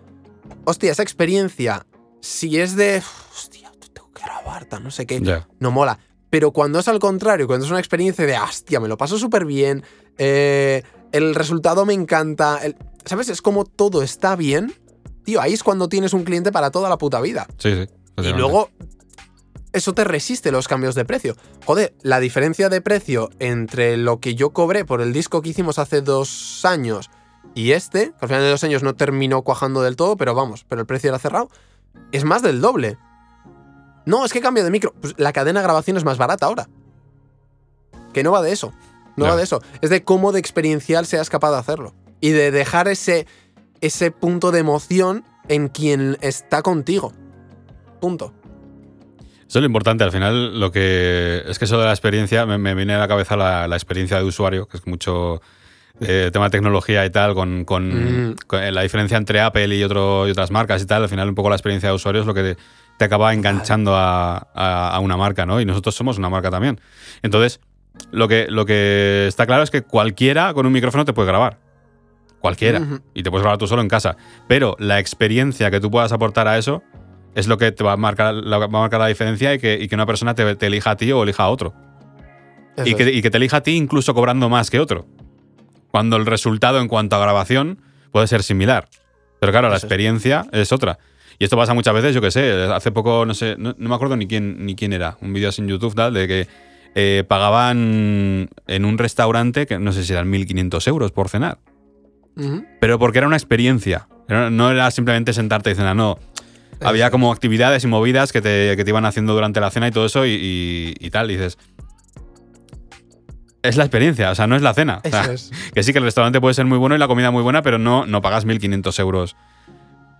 [0.64, 1.86] hostia, esa experiencia,
[2.20, 3.02] si es de,
[3.32, 5.20] hostia, tengo que grabar, no sé qué,
[5.58, 5.98] no mola.
[6.30, 9.44] Pero cuando es al contrario, cuando es una experiencia de, hostia, me lo paso súper
[9.44, 9.82] bien,
[10.16, 13.28] eh, el resultado me encanta, el- ¿sabes?
[13.30, 14.72] Es como todo está bien,
[15.24, 17.46] tío, ahí es cuando tienes un cliente para toda la puta vida.
[17.58, 17.92] Sí, sí.
[18.22, 18.70] Y luego,
[19.72, 21.36] eso te resiste los cambios de precio.
[21.64, 25.78] Joder, la diferencia de precio entre lo que yo cobré por el disco que hicimos
[25.78, 27.10] hace dos años
[27.54, 30.64] y este, que al final de dos años no terminó cuajando del todo, pero vamos,
[30.68, 31.48] pero el precio era cerrado,
[32.12, 32.98] es más del doble.
[34.06, 34.94] No, es que cambio de micro.
[35.00, 36.68] Pues la cadena de grabación es más barata ahora.
[38.12, 38.72] Que no va de eso.
[39.16, 39.60] No va de eso.
[39.82, 41.94] Es de cómo de experiencial seas capaz de hacerlo.
[42.20, 43.26] Y de dejar ese,
[43.80, 47.12] ese punto de emoción en quien está contigo.
[48.00, 48.32] Punto.
[49.50, 50.04] Eso es lo importante.
[50.04, 51.42] Al final, lo que.
[51.48, 54.16] Es que eso de la experiencia, me, me viene a la cabeza la, la experiencia
[54.16, 55.42] de usuario, que es mucho
[56.00, 58.36] eh, tema de tecnología y tal, con, con- Mm.
[58.46, 61.02] con la diferencia entre Apple y, otro, y otras marcas y tal.
[61.02, 62.56] Al final, un poco la experiencia de usuario es lo que te,
[62.96, 65.60] te acaba enganchando a, a- a una marca, ¿no?
[65.60, 66.80] Y nosotros somos una marca también.
[67.22, 67.58] Entonces,
[68.12, 71.58] lo que, lo que está claro es que cualquiera con un micrófono te puede grabar.
[72.38, 72.80] Cualquiera.
[73.12, 74.16] Y te puedes grabar tú solo en casa.
[74.48, 76.82] Pero la experiencia que tú puedas aportar a eso
[77.34, 79.78] es lo que te va a marcar la, va a marcar la diferencia y que,
[79.80, 81.74] y que una persona te, te elija a ti o elija a otro.
[82.84, 85.06] Y que, y que te elija a ti incluso cobrando más que otro.
[85.90, 88.88] Cuando el resultado en cuanto a grabación puede ser similar.
[89.40, 90.98] Pero claro, la Eso experiencia es otra.
[91.38, 93.94] Y esto pasa muchas veces, yo que sé, hace poco, no sé, no, no me
[93.94, 96.48] acuerdo ni quién, ni quién era, un vídeo así en YouTube, tal, de que
[96.94, 101.58] eh, pagaban en un restaurante, que no sé si eran 1.500 euros por cenar.
[102.80, 104.08] Pero porque era una experiencia.
[104.28, 106.18] No era simplemente sentarte y cenar, no.
[106.82, 109.90] Había como actividades y movidas que te, que te iban haciendo durante la cena y
[109.90, 111.30] todo eso y, y- y tal.
[111.30, 111.58] Y dices.
[113.62, 115.02] Es la experiencia, o sea, no es la cena.
[115.04, 115.50] O sea, Eso es.
[115.74, 117.78] Que sí, que el restaurante puede ser muy bueno y la comida muy buena, pero
[117.78, 119.36] no, no pagas 1.500 euros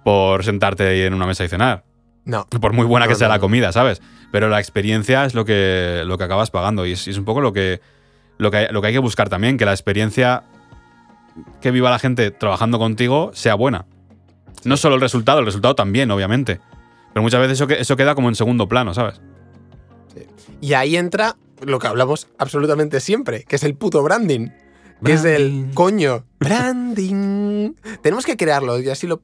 [0.04, 1.84] por sentarte ahí en una mesa y cenar.
[2.26, 2.46] No.
[2.46, 4.02] Por muy buena No, que sea no, la comida, ¿sabes?
[4.30, 6.84] Pero la experiencia es lo que, lo que acabas pagando.
[6.84, 7.80] Y es, un poco lo que,
[8.36, 10.42] lo, que, hay- lo que hay que buscar también, que la experiencia
[11.62, 13.86] que viva la gente trabajando contigo sea buena.
[14.64, 16.60] No solo el resultado, el resultado también, obviamente.
[17.12, 19.20] Pero muchas veces eso, que- eso queda como en segundo plano, ¿sabes?
[20.60, 24.48] Y ahí entra lo que hablamos absolutamente siempre, que es el puto branding.
[25.04, 26.24] Que es el coño.
[26.40, 27.72] Branding.
[28.02, 29.22] Tenemos que crearlo y así lo.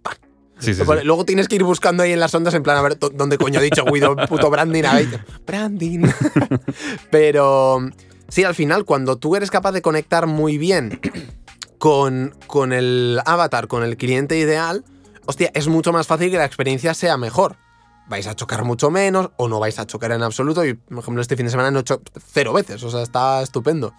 [0.59, 0.91] Sí, sí, sí.
[1.05, 3.37] Luego tienes que ir buscando ahí en las ondas en plan a ver dó- dónde
[3.37, 4.85] coño ha dicho Guido, puto branding.
[4.85, 6.07] A ver, branding.
[7.11, 7.91] Pero
[8.29, 10.99] sí, al final, cuando tú eres capaz de conectar muy bien
[11.79, 14.83] con, con el avatar, con el cliente ideal,
[15.27, 17.57] hostia, es mucho más fácil que la experiencia sea mejor.
[18.09, 20.65] Vais a chocar mucho menos o no vais a chocar en absoluto.
[20.65, 23.43] Y, por ejemplo, este fin de semana no he hecho cero veces, o sea, está
[23.43, 23.93] estupendo.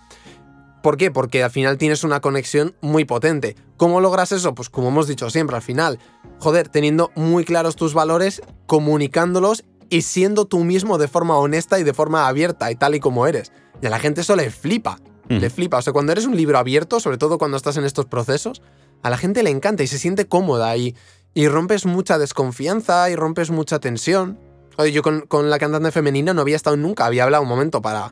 [0.82, 1.12] ¿Por qué?
[1.12, 3.56] Porque al final tienes una conexión muy potente.
[3.76, 4.56] ¿Cómo logras eso?
[4.56, 6.00] Pues como hemos dicho siempre, al final,
[6.40, 11.84] joder, teniendo muy claros tus valores, comunicándolos y siendo tú mismo de forma honesta y
[11.84, 13.52] de forma abierta y tal y como eres.
[13.82, 15.00] Y a la gente eso le flipa.
[15.30, 15.38] Mm.
[15.38, 15.78] Le flipa.
[15.78, 18.62] O sea, cuando eres un libro abierto, sobre todo cuando estás en estos procesos,
[19.04, 20.96] a la gente le encanta y se siente cómoda y,
[21.38, 24.40] y rompes mucha desconfianza y rompes mucha tensión.
[24.78, 27.80] Oye, yo con, con la cantante femenina no había estado nunca, había hablado un momento
[27.80, 28.12] para,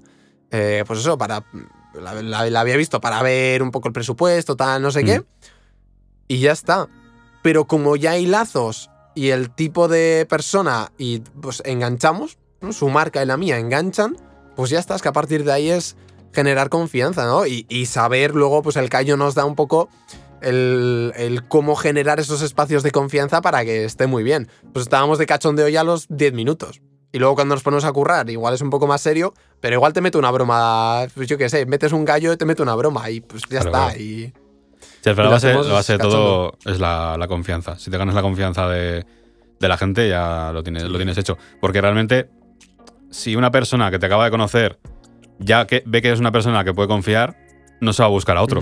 [0.51, 1.43] eh, pues eso, para,
[1.99, 5.21] la, la- la había visto para ver un poco el presupuesto, tal, no sé qué,
[5.21, 5.25] Mm.
[6.27, 6.87] y ya está.
[7.41, 12.73] Pero como ya hay lazos y el tipo de persona y pues enganchamos, ¿no?
[12.73, 14.17] su marca y la mía enganchan,
[14.55, 15.95] pues ya está, es que a partir de ahí es
[16.31, 17.47] generar confianza, ¿no?
[17.47, 19.89] Y, y saber luego, pues el callo nos da un poco
[20.41, 24.47] el, el cómo generar esos espacios de confianza para que esté muy bien.
[24.73, 26.81] Pues estábamos de cachondeo ya a los 10 minutos.
[27.11, 29.93] Y luego cuando nos ponemos a currar, igual es un poco más serio, pero igual
[29.93, 32.75] te mete una broma, pues yo qué sé, metes un gallo y te mete una
[32.75, 33.85] broma y pues ya Claro, está.
[33.87, 33.99] claro.
[34.01, 34.33] Y
[35.01, 37.77] Sí, al Y la base, hacemos la base de todo es la, la confianza.
[37.77, 39.05] Si te ganas la confianza de,
[39.59, 41.37] de la gente, ya lo tienes, lo tienes hecho.
[41.61, 42.29] Porque realmente,
[43.11, 44.77] si una persona que te acaba de conocer
[45.39, 47.37] ya que ve que es una persona que puede confiar,
[47.81, 48.61] no se va a buscar a otro.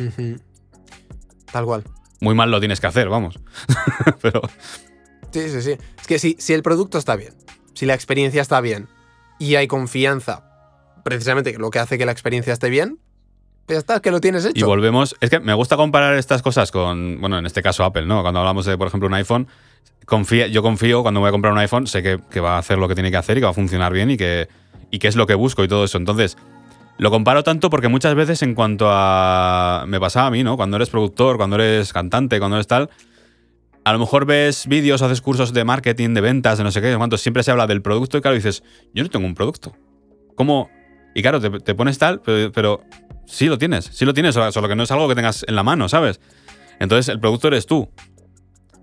[1.53, 1.83] Tal cual.
[2.19, 3.39] Muy mal lo tienes que hacer, vamos.
[4.21, 4.41] Pero
[5.31, 5.77] Sí, sí, sí.
[5.99, 7.33] Es que si, si el producto está bien,
[7.73, 8.87] si la experiencia está bien
[9.39, 10.43] y hay confianza,
[11.03, 12.99] precisamente lo que hace que la experiencia esté bien,
[13.67, 14.59] ya está, es que lo tienes hecho.
[14.59, 15.15] Y volvemos.
[15.21, 17.21] Es que me gusta comparar estas cosas con.
[17.21, 18.21] Bueno, en este caso Apple, ¿no?
[18.21, 19.47] Cuando hablamos de, por ejemplo, un iPhone.
[20.05, 22.77] Confía, yo confío cuando voy a comprar un iPhone, sé que, que va a hacer
[22.77, 24.49] lo que tiene que hacer y que va a funcionar bien y que,
[24.91, 25.97] y que es lo que busco y todo eso.
[25.97, 26.37] Entonces,
[26.97, 29.85] lo comparo tanto porque muchas veces, en cuanto a.
[29.87, 30.57] Me pasaba a mí, ¿no?
[30.57, 32.89] Cuando eres productor, cuando eres cantante, cuando eres tal.
[33.85, 36.87] A lo mejor ves vídeos, haces cursos de marketing, de ventas, de no sé qué,
[36.87, 37.17] de cuánto.
[37.17, 39.75] Siempre se habla del producto y claro, dices, yo no tengo un producto.
[40.35, 40.69] ¿Cómo?
[41.13, 42.81] Y claro, te, te pones tal, pero, pero
[43.25, 45.63] sí lo tienes, sí lo tienes, solo que no es algo que tengas en la
[45.63, 46.21] mano, ¿sabes?
[46.79, 47.89] Entonces el producto eres tú.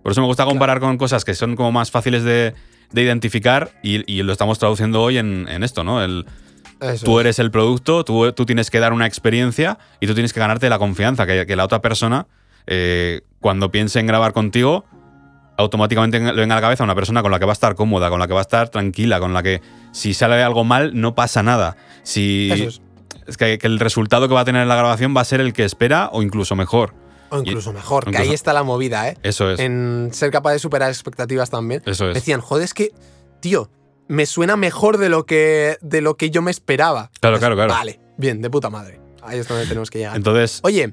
[0.02, 2.54] Por eso me gusta comparar con cosas que son como más fáciles de,
[2.92, 6.02] de identificar y, y lo estamos traduciendo hoy en, en esto, ¿no?
[6.04, 6.26] El,
[6.80, 7.24] Eso tú es.
[7.24, 10.68] eres el producto, tú, tú tienes que dar una experiencia y tú tienes que ganarte
[10.68, 12.26] la confianza, que, que la otra persona,
[12.66, 14.84] eh, cuando piense en grabar contigo,
[15.56, 18.08] automáticamente le venga a la cabeza una persona con la que va a estar cómoda,
[18.08, 19.60] con la que va a estar tranquila, con la que
[19.92, 21.76] si sale algo mal no pasa nada.
[22.02, 22.80] Si Eso es.
[23.26, 25.52] es que, que el resultado que va a tener la grabación va a ser el
[25.52, 26.94] que espera o incluso mejor.
[27.28, 29.16] O incluso y- mejor, que ahí está la movida, ¿eh?
[29.22, 29.60] Eso es.
[29.60, 31.82] En ser capaz de superar expectativas también.
[31.86, 32.14] Eso es.
[32.14, 32.90] Decían, joder, es que,
[33.40, 33.70] tío,
[34.10, 37.10] me suena mejor de lo que, de lo que yo me esperaba.
[37.20, 37.72] Claro, claro, claro.
[37.72, 39.00] Vale, bien, de puta madre.
[39.22, 40.16] Ahí es donde tenemos que llegar.
[40.16, 40.60] Entonces.
[40.64, 40.92] Oye,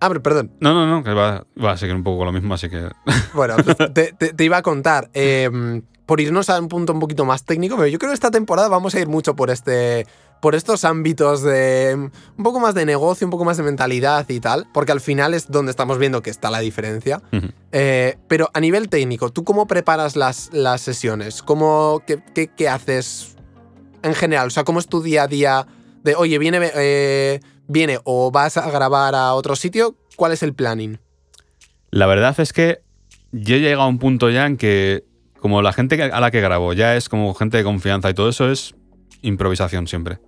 [0.00, 0.50] abre, perdón.
[0.60, 2.88] No, no, no, que va, va a seguir un poco con lo mismo, así que.
[3.34, 5.50] Bueno, pues te, te- te iba a contar, eh,
[6.06, 8.68] por irnos a un punto un poquito más técnico, pero yo creo que esta temporada
[8.68, 10.06] vamos a ir mucho por este.
[10.42, 11.94] Por estos ámbitos de
[12.36, 15.34] un poco más de negocio, un poco más de mentalidad y tal, porque al final
[15.34, 17.22] es donde estamos viendo que está la diferencia.
[17.70, 21.42] Eh, pero a nivel técnico, ¿tú cómo preparas las, las sesiones?
[21.44, 23.36] ¿Cómo, qué, qué- qué haces
[24.02, 24.48] en general?
[24.48, 25.64] O sea, ¿cómo es tu día a día
[26.02, 29.94] de, oye, viene, eh, viene o vas a grabar a otro sitio?
[30.16, 30.98] ¿Cuál es el planning?
[31.92, 32.82] La verdad es que
[33.30, 35.04] yo he llegado a un punto ya en que,
[35.38, 38.28] como la gente a la que grabo ya es como gente de confianza y todo
[38.28, 38.74] eso es
[39.22, 40.18] improvisación siempre.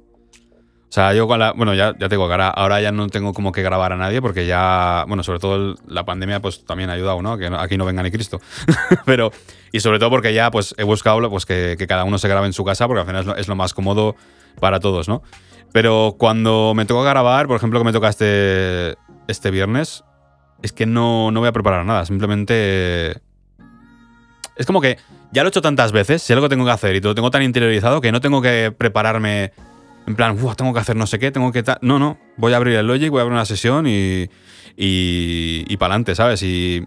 [0.94, 1.50] O sea, yo con la.
[1.50, 3.96] Bueno, ya, ya te digo que ahora, ahora ya no tengo como que grabar a
[3.96, 5.04] nadie porque ya.
[5.08, 7.36] Bueno, sobre todo la pandemia, pues también ha ayudado, ¿no?
[7.36, 8.40] Que aquí no venga ni Cristo.
[9.04, 9.32] Pero.
[9.72, 12.46] Y sobre todo porque ya, pues he buscado pues, que, que cada uno se grabe
[12.46, 14.14] en su casa porque al final es lo, más cómodo
[14.60, 15.24] para todos, ¿no?
[15.72, 18.94] Pero cuando me toca grabar, por ejemplo, que me toca este,
[19.26, 20.04] este viernes,
[20.62, 22.06] es que no, no voy a preparar nada.
[22.06, 23.20] Simplemente.
[24.54, 24.98] Es como que
[25.32, 27.42] ya lo he hecho tantas veces, lo que tengo que hacer y lo tengo tan
[27.42, 29.50] interiorizado que no tengo que prepararme
[30.06, 31.78] en plan, "Buah, tengo que hacer no sé qué, tengo que tal.
[31.82, 32.18] No, no.
[32.36, 34.28] Voy a abrir el Logic, voy a abrir una sesión y.
[34.76, 36.42] y, y para adelante, ¿sabes?
[36.42, 36.84] Y,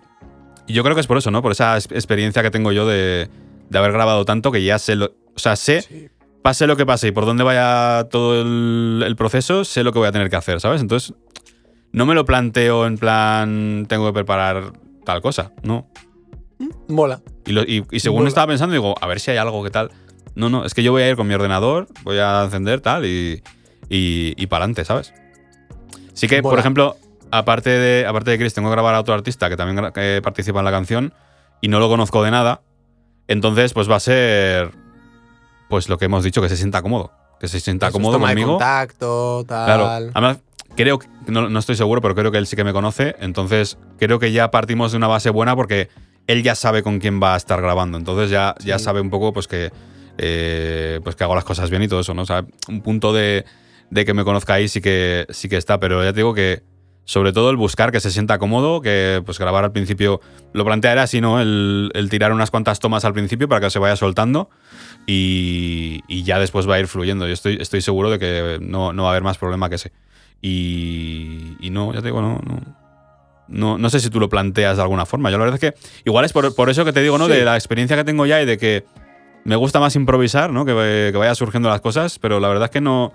[0.67, 1.41] y yo creo que es por eso, ¿no?
[1.41, 3.30] Por esa es- experiencia que tengo yo de,
[3.69, 5.06] de haber grabado tanto que ya sé lo.
[5.36, 9.63] O sea, sé, pase lo que pase y por dónde vaya todo el, el proceso,
[9.65, 10.82] sé lo que voy a tener que hacer, ¿sabes?
[10.82, 11.13] Entonces,
[11.91, 14.73] no me lo planteo en plan, tengo que preparar
[15.06, 15.88] tal cosa, no.
[16.89, 17.21] Mola.
[17.45, 18.30] Y, lo- y- y según Mola.
[18.30, 19.91] estaba pensando, digo, a ver si hay algo que tal.
[20.38, 23.06] No, no, es que yo voy a ir con mi ordenador, voy a encender tal
[23.06, 23.41] y,
[23.89, 25.12] y, y para adelante, ¿sabes?
[26.13, 26.95] Sí que, por ejemplo,
[27.32, 30.60] aparte de, aparte de Chris, tengo que grabar a otro artista que también que participa
[30.60, 31.13] en la canción
[31.60, 32.62] y no lo conozco de nada,
[33.28, 34.69] entonces pues va a ser
[35.69, 37.12] pues lo que hemos dicho, que se sienta cómodo.
[37.39, 38.52] Que se sienta Eso es cómodo conmigo.
[38.52, 39.65] contacto, tal.
[39.65, 40.38] Claro, además
[40.76, 44.19] creo, no, no estoy seguro, pero creo que él sí que me conoce, entonces creo
[44.19, 45.89] que ya partimos de una base buena porque
[46.28, 49.34] él ya sabe con quién va a estar grabando, entonces ya, ya sabe un poco
[49.34, 49.71] pues que,
[50.17, 52.23] eh, pues que hago las cosas bien y todo eso, ¿no?
[52.23, 53.45] O sea, un punto de,
[53.89, 56.63] de que me conozca ahí sí que, sí que está, pero ya te digo que
[57.06, 60.19] sobre todo el buscar que se sienta cómodo, que pues grabar al principio,
[60.51, 61.39] lo plantearé así, ¿no?
[61.39, 64.49] El, el tirar unas cuantas tomas al principio para que se vaya soltando
[65.06, 67.25] y, y ya después va a ir fluyendo.
[67.25, 69.93] Yo estoy, estoy seguro de que no, no va a haber más problema que ese.
[70.41, 72.62] Y, y no, ya te digo, no, no,
[73.47, 75.32] no, no sé si tú lo planteas de alguna forma.
[75.32, 77.27] Yo la verdad es que igual es por, por eso que te digo, ¿no?
[77.27, 77.32] Sí.
[77.32, 78.84] De la experiencia que tengo ya y de que
[79.47, 80.65] me gusta más improvisar, ¿no?
[80.65, 83.13] Que, que vaya surgiendo las cosas, pero la verdad es que no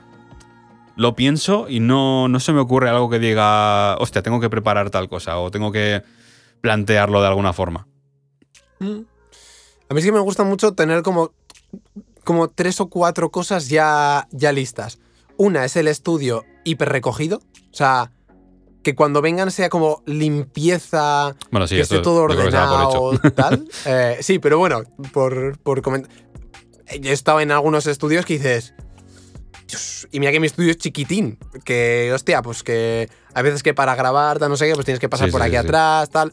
[0.96, 4.88] lo pienso y no, no se me ocurre algo que diga, hostia, tengo que preparar
[4.88, 6.02] tal cosa o tengo que
[6.62, 7.86] plantearlo de alguna forma.
[8.78, 9.00] Mm.
[9.90, 11.32] A mí sí que me gusta mucho tener como,
[12.24, 15.00] como tres o cuatro cosas ya, ya listas.
[15.36, 17.42] Una es el estudio hiper recogido.
[17.70, 18.10] O sea,
[18.82, 23.66] que cuando vengan sea como limpieza, Bueno, sí, que esté todo ordenado, tal.
[23.86, 26.10] Eh, sí, pero bueno, por, por comentar.
[27.00, 28.74] Yo he estado en algunos estudios que dices.
[29.68, 31.38] "Dios", y mira que mi estudio es chiquitín.
[31.64, 35.00] Que, hostia, pues que a veces que para grabar, tal, no sé qué, pues tienes
[35.00, 36.32] que pasar Sí, por sí, aquí atrás, tal.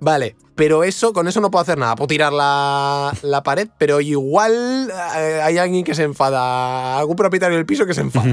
[0.00, 1.96] Vale, pero eso, con eso no puedo hacer nada.
[1.96, 6.98] Puedo tirar la, la pared, pero igual eh, hay alguien que se enfada.
[6.98, 8.32] Algún propietario del piso que se enfada.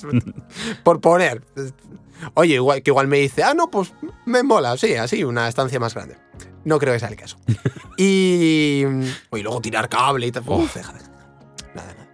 [0.84, 1.42] por poner.
[2.34, 3.92] Oye, igual, que igual me dice, ah, no, pues
[4.24, 6.16] me mola, sí, así, una estancia más grande.
[6.64, 7.38] No creo que sea el caso.
[7.96, 8.84] y.
[9.30, 10.42] Oye, luego tirar cable y tal.
[10.46, 11.10] Uf, deja, deja.
[11.74, 12.08] Nada, nada.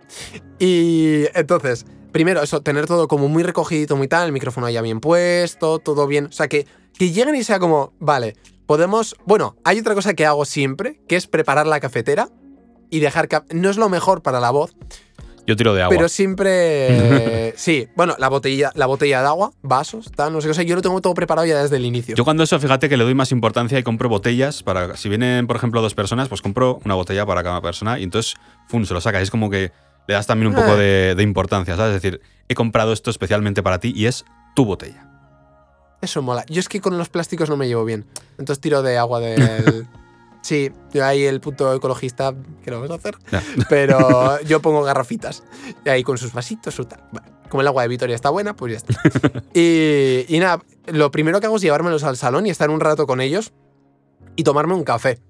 [0.58, 5.00] Y entonces, primero, eso, tener todo como muy recogidito, muy tal, el micrófono ya bien
[5.00, 6.26] puesto, todo bien.
[6.26, 6.66] O sea, que,
[6.98, 8.36] que lleguen y sea como, vale,
[8.66, 9.16] podemos.
[9.24, 12.28] Bueno, hay otra cosa que hago siempre, que es preparar la cafetera
[12.90, 13.28] y dejar.
[13.50, 14.76] No es lo mejor para la voz,
[15.46, 15.96] Yo tiro de agua.
[15.96, 17.52] pero siempre.
[17.56, 20.50] sí, bueno, la botella, la botella de agua, vasos, tal, no sé qué.
[20.52, 22.14] O sea, yo lo tengo todo preparado ya desde el inicio.
[22.14, 24.96] Yo cuando eso, fíjate que le doy más importancia y compro botellas para.
[24.96, 28.34] Si vienen, por ejemplo, dos personas, pues compro una botella para cada persona y entonces,
[28.68, 28.84] ¡fum!
[28.84, 29.22] se lo sacas.
[29.22, 29.72] Es como que
[30.06, 30.76] le das también un poco Ah.
[30.76, 31.96] de, de importancia, ¿sabes?
[31.96, 34.24] Es decir, he comprado esto especialmente para ti y es
[34.54, 35.08] tu botella.
[36.00, 36.44] Eso mola.
[36.48, 38.06] Yo es que con los plásticos no me llevo bien.
[38.38, 39.86] Entonces tiro de agua del.
[40.42, 43.16] Sí, yo ahí el punto ecologista que lo vamos a hacer.
[43.68, 45.42] Pero yo pongo garrafitas.
[45.84, 47.00] Y ahí con sus vasitos, su tal.
[47.48, 49.42] Como el agua de Vitoria está buena, pues ya está.
[49.54, 53.06] y, y nada, lo primero que hago es llevármelos al salón y estar un rato
[53.06, 53.52] con ellos
[54.36, 55.20] y tomarme un café.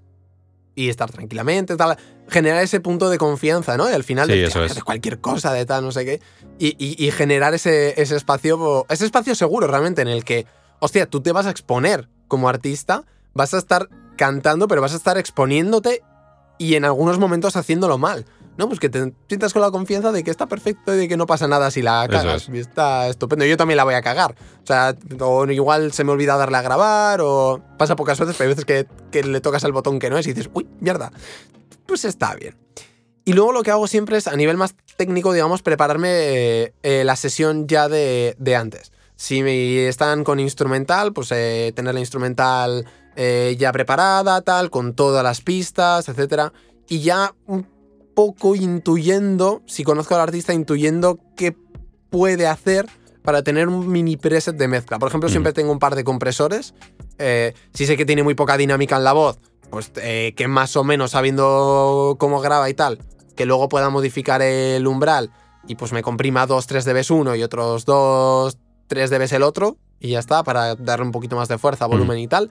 [0.75, 1.99] Y estar tranquilamente, tal.
[2.29, 3.91] Generar ese punto de confianza, ¿no?
[3.91, 4.83] Y al final Sí, de, eso es.
[4.83, 6.21] cualquier cosa, de tal, no sé qué.
[6.59, 10.47] Y, y- y generar ese, ese espacio, ese espacio seguro realmente en el que,
[10.81, 14.97] hostia, tú te vas a exponer como artista, vas a estar cantando, pero vas a
[14.97, 16.03] estar exponiéndote
[16.59, 18.25] y en algunos momentos haciéndolo mal.
[18.59, 18.69] ¿No?
[18.69, 21.25] Pues que te sientas con la confianza de que está perfecto y de que no
[21.25, 22.51] pasa nada si la cagas.
[22.51, 22.55] es.
[22.55, 23.47] Está estupendo.
[23.47, 24.35] Yo también la voy a cagar.
[24.63, 28.51] O sea, o igual se me olvida darle a grabar, o pasa pocas veces, pero
[28.51, 31.13] hay veces que, que le tocas al botón que no es y dices, uy, mierda.
[31.87, 32.55] Pues está bien.
[33.25, 37.05] Y luego lo que hago siempre es, a nivel más técnico, digamos, prepararme eh, eh,
[37.05, 38.93] la sesión ya de, de antes.
[39.23, 45.23] Si están con instrumental, pues eh, tener la instrumental eh, ya preparada, tal, con todas
[45.23, 46.51] las pistas, etc.
[46.89, 47.65] Y ya un
[48.17, 51.57] poco intuyendo, si conozco al artista, intuyendo qué
[52.11, 52.87] puede hacer
[53.23, 54.99] para tener un mini preset de mezcla.
[54.99, 56.75] Por ejemplo, siempre tengo un par de compresores.
[57.21, 59.39] eh, si sé que tiene muy poca dinámica en la voz,
[59.71, 62.99] pues eh, que más o menos sabiendo cómo graba y tal,
[63.37, 65.31] que luego pueda modificar el umbral
[65.69, 68.59] y pues me comprima 2, 3 dBs uno y otros 2,
[68.95, 72.19] 3 dBs el otro y ya está, para darle un poquito más de fuerza, volumen
[72.19, 72.51] y tal.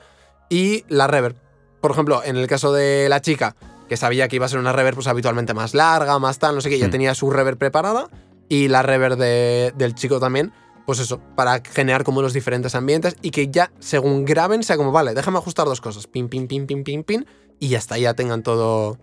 [0.49, 1.35] Y la reverb.
[1.81, 3.55] Por ejemplo, en el caso de la chica,
[3.87, 6.61] que sabía que iba a ser una reverb pues habitualmente más larga, más tal, no
[6.61, 6.91] sé qué, ya Mm.
[6.91, 8.07] tenía su reverb preparada
[8.49, 10.51] y la reverb de- del chico también,
[10.85, 14.91] pues eso, para generar como los diferentes ambientes y que ya según graben sea como,
[14.91, 17.25] vale, déjame ajustar dos cosas, pin, pin, pin, pin, pin, pin,
[17.59, 18.97] y ya está, ya tengan todo,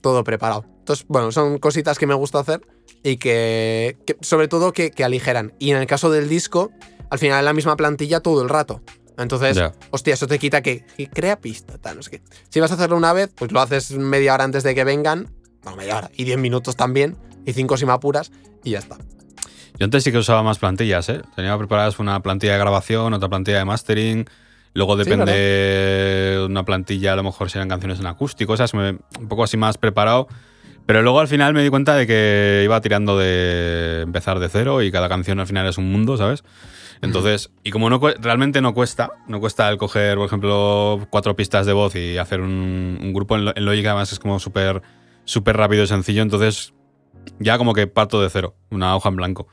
[0.00, 0.64] Todo preparado.
[0.80, 2.60] Entonces, bueno, son cositas que me gusta hacer
[3.02, 5.52] y que, que- sobre todo que, que aligeran.
[5.58, 6.70] Y en el caso del disco,
[7.10, 8.80] al final es la misma plantilla todo el rato.
[9.18, 9.72] Entonces, Ya.
[9.90, 12.22] hostia, eso te quita que, que crea pista, tal, no sé qué.
[12.48, 15.28] Si vas a hacerlo una vez, pues lo haces media hora antes de que vengan,
[15.62, 18.32] bueno, media hora, y 10 minutos también, y 5 si me apuras,
[18.64, 18.96] y ya está.
[19.78, 21.22] Yo antes sí que usaba más plantillas, ¿eh?
[21.36, 24.26] Tenía preparadas una plantilla de grabación, otra plantilla de mastering.
[24.74, 28.90] Luego Sí, depende de una plantilla, a lo mejor si eran canciones en acústico, me-
[29.20, 30.28] un poco así más preparado.
[30.86, 34.82] Pero luego al final me di cuenta de que iba tirando de empezar de cero
[34.82, 36.42] y cada canción al final es un mundo, ¿sabes?
[37.02, 41.66] Entonces, y como no realmente no cuesta, no cuesta el coger, por ejemplo, cuatro pistas
[41.66, 44.82] de voz y hacer un, un grupo en, Lo- en Logic, además es como súper
[45.24, 46.74] súper rápido y sencillo, entonces
[47.38, 49.46] ya como que parto de cero, una hoja en blanco.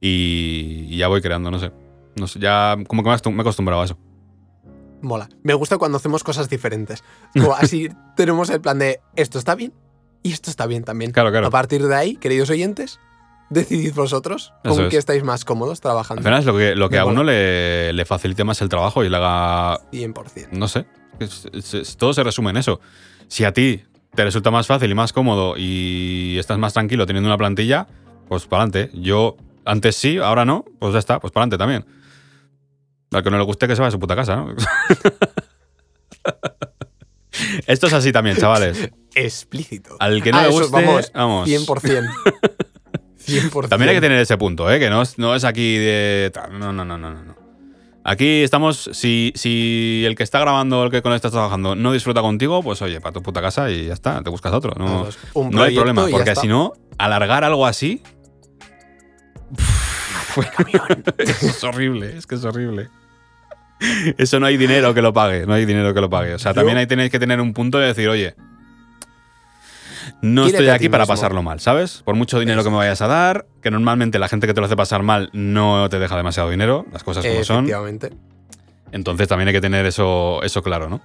[0.00, 1.70] Y, y ya voy creando, no sé.
[2.16, 3.98] No sé, ya como que me he acostumbrado a eso.
[5.02, 5.28] Mola.
[5.42, 7.02] Me gusta cuando hacemos cosas diferentes.
[7.34, 9.72] Como así tenemos el plan de esto está bien
[10.22, 11.10] y esto está bien también.
[11.12, 11.48] Claro, claro.
[11.48, 13.00] A partir de ahí, queridos oyentes,
[13.50, 14.90] decidid vosotros Eso con es.
[14.90, 16.22] qué estáis más cómodos Al trabajando.
[16.22, 17.12] final es lo que, lo que Me a mola.
[17.14, 20.48] uno le, le facilite más el trabajo y le haga 100%.
[20.52, 20.86] no sé.
[21.18, 22.80] es- es- es- todo se resume en eso.
[23.28, 23.82] Si a ti
[24.14, 27.86] te resulta más fácil y más cómodo y estás más tranquilo teniendo una plantilla,
[28.28, 28.90] pues para adelante.
[28.98, 31.84] Yo antes sí, ahora no, pues ya está, pues para adelante también.
[33.12, 34.54] Al que no le guste que se vaya a su puta casa, ¿no?
[37.66, 38.90] Esto es así también, chavales.
[39.14, 39.96] Explícito.
[39.98, 41.48] Al que no Ah, le eso, guste, vamos, vamos.
[41.48, 42.08] 100%.
[43.26, 43.68] 100%.
[43.68, 44.78] También hay que tener ese punto, ¿eh?
[44.78, 46.30] Que no es, no es aquí de.
[46.52, 47.36] No, no, no, no, no.
[48.04, 48.90] Aquí estamos.
[48.92, 52.20] Si, si el que está grabando el que con el que estás trabajando no disfruta
[52.20, 54.74] contigo, pues oye, para tu puta casa y ya está, te buscas otro.
[54.76, 55.18] No, Eso.
[55.34, 58.02] Un no hay problema, porque si no, alargar algo así.
[61.18, 62.88] Eso es horrible, es que es horrible.
[64.18, 66.34] Eso no hay dinero que lo pague, no hay dinero que lo pague.
[66.34, 68.34] O sea, Yo- también ahí tenéis que tener un punto de decir, oye,
[70.20, 71.12] no estoy aquí para mismo.
[71.14, 72.02] pasarlo mal, ¿sabes?
[72.04, 74.66] Por mucho dinero que me vayas a dar, que normalmente la gente que te lo
[74.66, 77.56] hace pasar mal no te deja demasiado dinero, las cosas como son.
[77.64, 78.10] Efectivamente.
[78.92, 81.00] Entonces también hay que tener eso, eso claro, ¿no?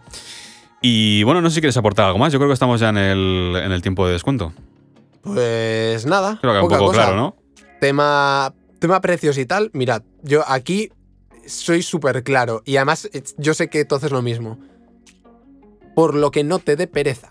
[0.81, 2.31] Y bueno, no sé si quieres aportar algo más.
[2.33, 4.53] Yo creo que estamos ya en el, en el tiempo de descuento.
[5.21, 6.37] Pues nada.
[6.41, 7.03] Creo que un poca poco cosa.
[7.05, 7.35] claro, ¿no?
[7.81, 9.69] Tema, tema precios y tal.
[9.73, 10.91] Mirad, yo aquí
[11.47, 12.61] soy súper claro.
[12.65, 14.59] Y además, eh, yo sé que tú haces lo mismo.
[15.95, 17.27] Por lo que no te dé pereza,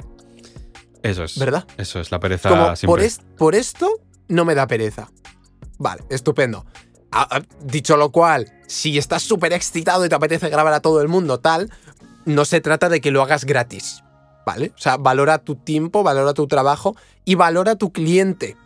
[1.03, 1.39] Eso es.
[1.39, 1.67] ¿verdad?
[1.77, 3.89] Eso es, la pereza Como por, es- por esto
[4.29, 5.09] no me da pereza.
[5.79, 6.67] Vale, estupendo.
[7.13, 11.01] Ah, ah, dicho lo cual, si estás súper excitado y te apetece grabar a todo
[11.01, 11.71] el mundo, tal,
[12.25, 14.03] no se trata de que lo hagas gratis.
[14.45, 14.73] ¿Vale?
[14.77, 18.57] O sea, valora tu tiempo, valora tu trabajo y valora tu cliente.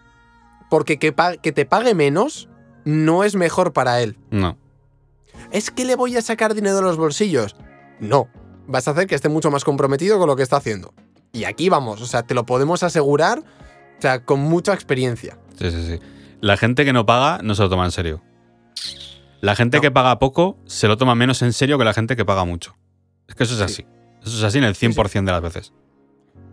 [0.70, 2.48] Porque que, que te pague menos
[2.84, 4.18] no es mejor para él.
[4.30, 4.57] No.
[5.53, 7.57] ¿Es que le voy a sacar dinero de los bolsillos?
[7.98, 8.28] No.
[8.66, 10.94] Vas a hacer que esté mucho más comprometido con lo que está haciendo.
[11.32, 15.38] Y aquí vamos, o sea, te lo podemos asegurar, o sea, con mucha experiencia.
[15.59, 16.01] Sí, sí, sí.
[16.40, 18.22] La gente que no paga no se lo toma en serio.
[19.40, 19.80] La gente No.
[19.82, 22.76] que paga poco se lo toma menos en serio que la gente que paga mucho.
[23.28, 23.64] Es que eso es Sí.
[23.82, 23.86] así.
[24.26, 25.72] Eso es así en el 100% de las veces.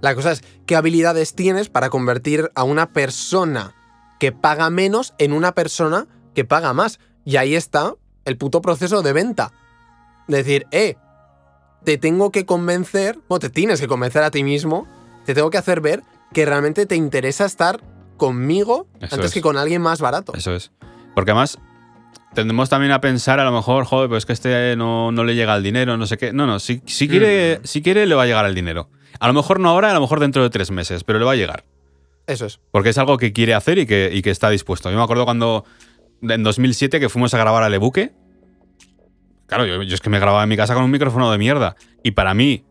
[0.02, 3.74] La cosa es, ¿qué habilidades tienes para convertir a una persona
[4.20, 7.00] que paga menos en una persona que paga más?
[7.26, 7.96] Y ahí está
[8.28, 9.52] el puto proceso de venta.
[10.28, 10.96] Decir, eh,
[11.84, 14.86] te tengo que convencer, o te tienes que convencer a ti mismo,
[15.26, 16.04] te tengo que hacer ver
[16.34, 17.80] que realmente te interesa estar
[18.18, 19.34] conmigo Eso antes es.
[19.34, 20.34] que con alguien más barato.
[20.36, 20.72] Eso es.
[21.16, 21.58] Porque además
[22.34, 25.56] tendemos también a pensar a lo mejor, joder, pues que este no, no le llega
[25.56, 26.34] el dinero, no sé qué.
[26.34, 27.66] No, no, si, si, quiere, Mm.
[27.66, 28.90] si quiere le va a llegar el dinero.
[29.20, 31.32] A lo mejor no ahora, a lo mejor dentro de tres meses, pero le va
[31.32, 31.64] a llegar.
[32.28, 32.60] Eso es.
[32.72, 34.92] Porque es algo que quiere hacer y que, y que está dispuesto.
[34.92, 35.64] Yo me acuerdo cuando
[36.22, 38.14] en 2007 que fuimos a grabar al Ebuque.
[39.48, 41.76] Claro, yo, yo es que me grababa en mi casa con un micrófono de mierda.
[42.04, 42.66] Y para mí,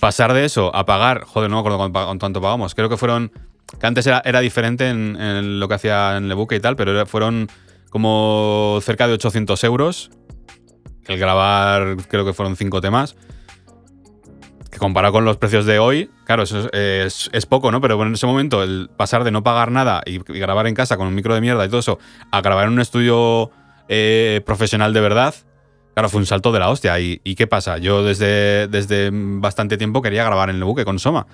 [0.00, 2.74] pasar de eso a pagar, joder, no me acuerdo cuánto, pagamos.
[2.74, 3.32] Creo que fueron,
[3.78, 7.06] que antes era, era diferente en, lo que hacía en el Ebuque y tal, pero
[7.06, 7.48] fueron
[7.90, 10.10] como cerca de 800 euros.
[11.06, 13.16] El grabar, creo que fueron cinco temas.
[14.70, 17.80] Que comparado con los precios de hoy, claro, eso es, es- es poco, ¿no?
[17.80, 20.74] Pero bueno, en ese momento, el pasar de no pagar nada y, y grabar en
[20.74, 21.98] casa con un micro de mierda y todo eso,
[22.30, 23.50] a grabar en un estudio
[23.88, 25.34] eh, profesional de verdad,
[25.94, 27.00] claro, fue un salto de la hostia.
[27.00, 27.78] ¿Y, y qué pasa?
[27.78, 31.26] Yo desde, desde bastante tiempo quería grabar en el buque con Soma.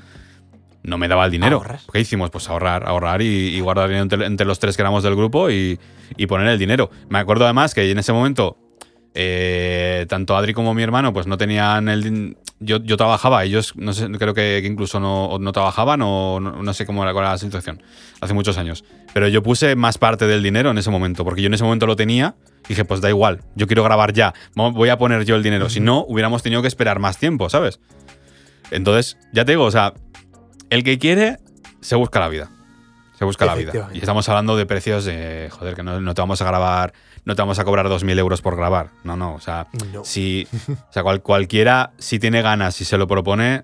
[0.84, 1.58] No me daba el dinero.
[1.92, 2.30] ¿Qué hicimos?
[2.30, 5.48] Pues ahorrar, ahorrar y, y guardar dinero entre, entre los tres que éramos del grupo
[5.48, 5.78] y,
[6.16, 6.90] y poner el dinero.
[7.08, 8.58] Me acuerdo además que en ese momento
[9.14, 13.92] eh, tanto Adri como mi hermano pues no tenían el yo, yo trabajaba ellos no
[13.92, 17.82] sé creo que, incluso no, no trabajaban o no, no sé cómo era, la situación
[18.20, 18.84] hace muchos años.
[19.12, 21.86] Pero yo puse más parte del dinero en ese momento porque yo en ese momento
[21.86, 22.34] lo tenía
[22.64, 25.68] y dije pues da igual yo quiero grabar ya voy a poner yo el dinero
[25.68, 27.80] si no hubiéramos tenido que esperar más tiempo sabes
[28.70, 29.94] entonces ya te digo o sea
[30.70, 31.38] el que quiere
[31.80, 32.50] se busca la vida
[33.22, 36.20] se busca la vida y estamos hablando de precios de joder que no, no te
[36.20, 36.92] vamos a grabar
[37.24, 38.88] no te vamos a cobrar 2.000 euros por grabar.
[39.04, 39.34] No, no.
[39.36, 40.02] O sea, No.
[40.04, 43.62] si, o sea cual- cualquiera, si tiene ganas, si se lo propone,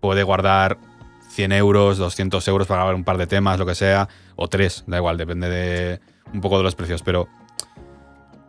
[0.00, 0.76] puede guardar
[1.30, 4.84] 100 euros, 200 euros para grabar un par de temas, lo que sea, o tres,
[4.86, 6.00] da igual, depende de
[6.34, 7.00] un poco de los precios.
[7.02, 7.28] Pero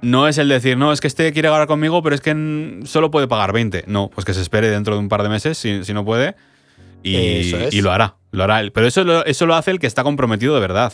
[0.02, 3.12] no es el decir, no, es que este quiere grabar conmigo, pero es que solo
[3.12, 3.86] puede pagar 20.
[3.88, 6.36] No, pues que se espere dentro de un par de meses, si, si no puede,
[7.04, 7.74] y, Eso es.
[7.74, 8.18] y lo hará.
[8.32, 8.72] Lo hará él.
[8.72, 10.94] Pero eso lo, eso lo hace el que está comprometido de verdad.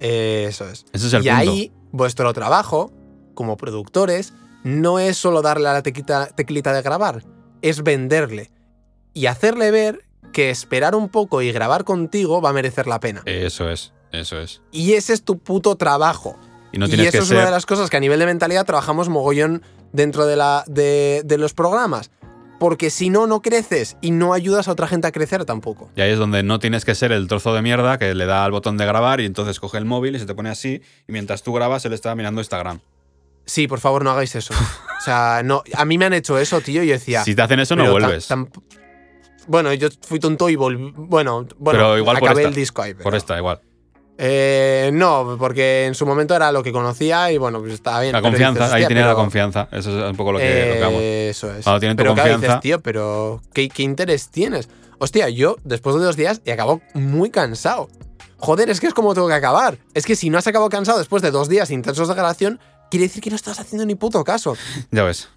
[0.00, 0.86] Eso es.
[0.92, 1.36] Ese es el y punto.
[1.40, 2.92] ahí, vuestro trabajo,
[3.34, 4.32] como productores,
[4.64, 7.22] no es solo darle a la teclita de grabar,
[7.62, 8.50] es venderle
[9.12, 13.22] y hacerle ver que esperar un poco y grabar contigo va a merecer la pena.
[13.24, 14.62] Eso es, eso es.
[14.72, 16.36] Y ese es tu puto trabajo.
[16.72, 18.66] Y no y eso que es una de las cosas que a nivel de mentalidad
[18.66, 22.10] trabajamos mogollón dentro de, la, de, de los programas.
[22.58, 25.90] Porque si no, no creces y no ayudas a otra gente a crecer tampoco.
[25.96, 28.44] Y ahí es donde no tienes que ser el trozo de mierda que le da
[28.44, 30.80] al botón de grabar y entonces coge el móvil y se te pone así.
[31.08, 32.80] Y mientras tú grabas, él está mirando Instagram.
[33.46, 34.54] Sí, por favor, no hagáis eso.
[34.54, 37.24] O sea, no, a mí me han hecho eso, tío, y yo decía.
[37.24, 38.26] Si te hacen eso, no vuelves.
[39.46, 40.92] bueno, yo fui tonto y volví.
[40.96, 42.48] Bueno, bueno Pero igual por acabé esta.
[42.48, 42.94] el disco ahí.
[42.94, 43.60] Por esta, igual.
[44.16, 48.12] Eh, no, porque en su momento era lo que conocía y bueno, pues estaba bien.
[48.12, 49.68] La confianza, dices, ahí tiene la confianza.
[49.72, 51.00] Eso es un poco lo que, lo que vamos.
[51.00, 51.64] Eh, Eso es.
[51.64, 54.68] Cuando tienen pero confianza- dices, tío, pero ¿qué, ¿qué interés tienes?
[54.98, 57.88] Hostia, yo después de dos días he acabado muy cansado.
[58.38, 59.78] Joder, es que es como tengo que acabar.
[59.94, 62.60] Es que si no has acabado cansado después de dos días intensos de grabación,
[62.90, 64.56] quiere decir que no estás haciendo ni puto caso.
[64.92, 65.28] Ya ves.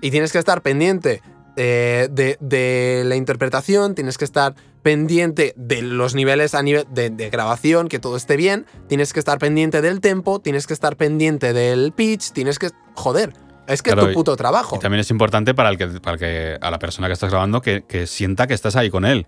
[0.00, 1.22] Y tienes que estar pendiente
[1.56, 7.10] eh, de, de la interpretación, tienes que estar pendiente de los niveles a nivel de,
[7.10, 10.96] de grabación, que todo esté bien, tienes que estar pendiente del tempo, tienes que estar
[10.96, 12.70] pendiente del pitch, tienes que...
[12.94, 13.32] Joder,
[13.68, 14.76] es que Claro, es tu puto trabajo.
[14.76, 17.30] Y también es importante para el que, para el que a la persona que estás
[17.30, 19.26] grabando que, que sienta que estás ahí con él.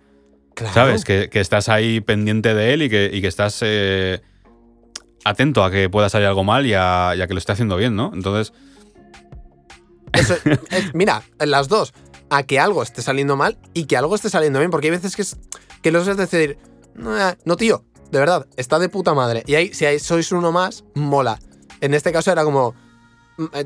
[0.54, 0.74] Claro.
[0.74, 1.04] ¿Sabes?
[1.04, 4.20] Que, que estás ahí pendiente de él y que, y que estás eh,
[5.24, 7.76] atento a que pueda salir algo mal y a, y a que lo esté haciendo
[7.76, 8.10] bien, ¿no?
[8.12, 8.52] Entonces,
[10.12, 10.36] Eso-
[10.70, 11.92] es- mira, las dos.
[12.36, 14.70] A que algo esté saliendo mal y que algo esté saliendo bien.
[14.70, 15.36] Porque hay veces que, es,
[15.82, 16.58] que los es decir,
[16.94, 19.42] no, tío, de verdad, está de puta madre.
[19.46, 21.38] Y ahí, si sois uno más, mola.
[21.80, 22.74] En este caso era como,
[23.36, 23.64] mm, eh,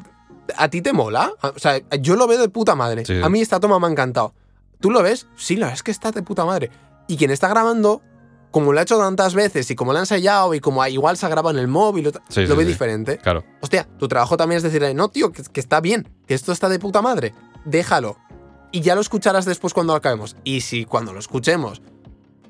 [0.57, 1.33] ¿a ti te mola?
[1.43, 3.05] O sea, yo lo veo de puta madre.
[3.07, 3.21] Sí.
[3.23, 4.35] A mí esta toma me ha encantado.
[4.81, 5.27] ¿Tú lo ves?
[5.37, 6.71] Sí, la verdad es que está de puta madre.
[7.09, 8.03] Y quien está grabando,
[8.51, 11.27] como lo ha hecho tantas veces y como lo ha ensayado y como igual se
[11.27, 12.69] ha grabado en el móvil, Sí, lo sí, ve sí.
[12.69, 13.19] diferente.
[13.19, 13.45] claro.
[13.61, 16.69] Hostia, tu trabajo también es decirle, no, tío, que, que está bien, que esto está
[16.69, 18.17] de puta madre, déjalo.
[18.73, 20.37] Y ya lo escucharás después cuando lo acabemos.
[20.45, 21.81] Y si cuando lo escuchemos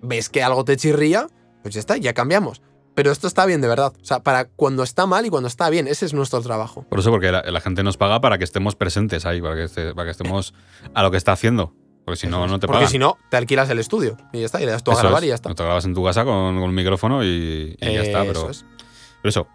[0.02, 1.26] ves que algo te chirría,
[1.62, 2.62] pues ya está, ya cambiamos.
[2.94, 3.92] Pero esto está bien de verdad.
[4.00, 6.84] O sea, para cuando está mal y cuando está bien, ese es nuestro trabajo.
[6.88, 9.64] Por eso, porque la, la gente nos paga para que estemos presentes ahí, para que,
[9.64, 10.52] esté- para que estemos
[10.94, 11.72] a lo que está haciendo.
[12.04, 12.90] Porque si no, no te Porque pagan.
[12.90, 15.02] si no, te alquilas el estudio y ya está, y le das tú a Eso
[15.02, 15.26] grabar es.
[15.26, 15.54] y ya está.
[15.54, 18.24] Te grabas en tu casa con, con un micrófono y, y ya está.
[18.24, 18.64] Eh, Pero, eso es.
[19.22, 19.46] pero eso.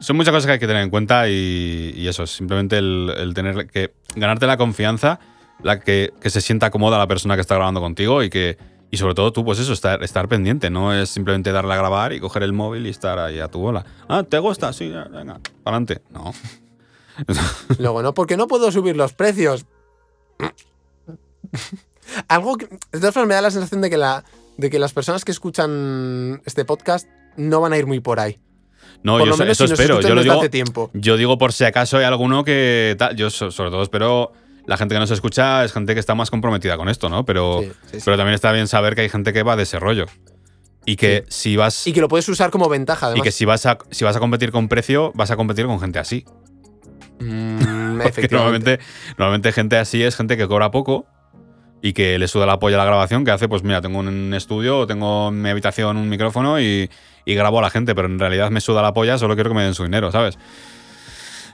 [0.00, 3.34] Son muchas cosas que hay que tener en cuenta y, y eso, simplemente el, el
[3.34, 5.18] tener que ganarte la confianza,
[5.62, 8.58] la que, que se sienta cómoda la persona que está grabando contigo y que
[8.90, 12.14] y sobre todo tú, pues eso, estar, estar pendiente, no es simplemente darle a grabar
[12.14, 13.84] y coger el móvil y estar ahí a tu bola.
[14.08, 14.72] Ah, ¿te gusta?
[14.72, 16.00] Sí, venga, para adelante.
[16.10, 16.32] No.
[17.78, 19.66] Luego, no, porque no puedo subir los precios.
[22.28, 22.66] Algo que.
[22.66, 24.24] De todas formas, me da la sensación de que, la,
[24.56, 27.06] de que las personas que escuchan este podcast
[27.36, 28.38] no van a ir muy por ahí.
[29.02, 30.00] No, por yo lo eso, si espero.
[30.00, 30.90] Yo lo digo, hace tiempo.
[30.94, 33.14] Yo digo por si acaso hay alguno que tal.
[33.16, 34.32] Yo so- sobre todo espero.
[34.68, 37.24] La gente que nos escucha es gente que está más comprometida con esto, ¿no?
[37.24, 38.02] Pero, Sí, sí, sí.
[38.04, 40.04] pero también está bien saber que hay gente que va de ese rollo.
[40.84, 41.86] Y que si vas.
[41.86, 44.20] Y que lo puedes usar como ventaja, y que si vas, a, si vas a
[44.20, 46.26] competir con precio, vas a competir con gente así.
[47.18, 48.30] Mm, efectivamente.
[48.30, 48.78] normalmente,
[49.16, 51.06] normalmente gente así es gente que cobra poco
[51.80, 54.34] y que le suda la polla a la grabación, que hace, pues mira, tengo un
[54.34, 56.90] estudio, tengo en mi habitación un micrófono y,
[57.24, 59.56] y grabo a la gente, pero en realidad me suda la polla, solo quiero que
[59.56, 60.38] me den su dinero, ¿sabes?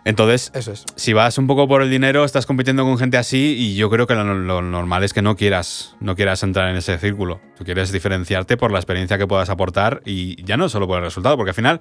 [0.04, 0.84] Entonces, Eso es.
[0.96, 4.06] si vas un poco por el dinero, estás compitiendo con gente así y yo creo
[4.06, 7.40] que lo, lo normal es que no quieras, no quieras entrar en ese círculo.
[7.56, 11.04] Tú quieres diferenciarte por la experiencia que puedas aportar y ya no solo por el
[11.04, 11.80] resultado, porque al final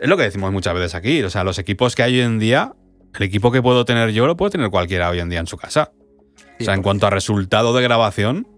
[0.00, 1.22] es lo que decimos muchas veces aquí.
[1.22, 2.74] O sea, los equipos que hay hoy en día,
[3.14, 5.56] el equipo que puedo tener yo lo puede tener cualquiera hoy en día en su
[5.56, 5.92] casa.
[6.60, 6.82] O sea, en 100%.
[6.82, 8.48] cuanto a resultado de grabación.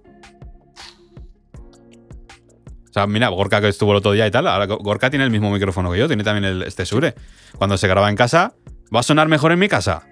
[2.89, 5.31] O sea, mira, Gorka que estuvo el otro día y tal, ahora Gorka tiene el
[5.31, 7.15] mismo micrófono que yo, tiene también el, este Sure.
[7.57, 8.55] Cuando se graba en casa,
[8.95, 10.03] ¿va a sonar mejor en mi casa?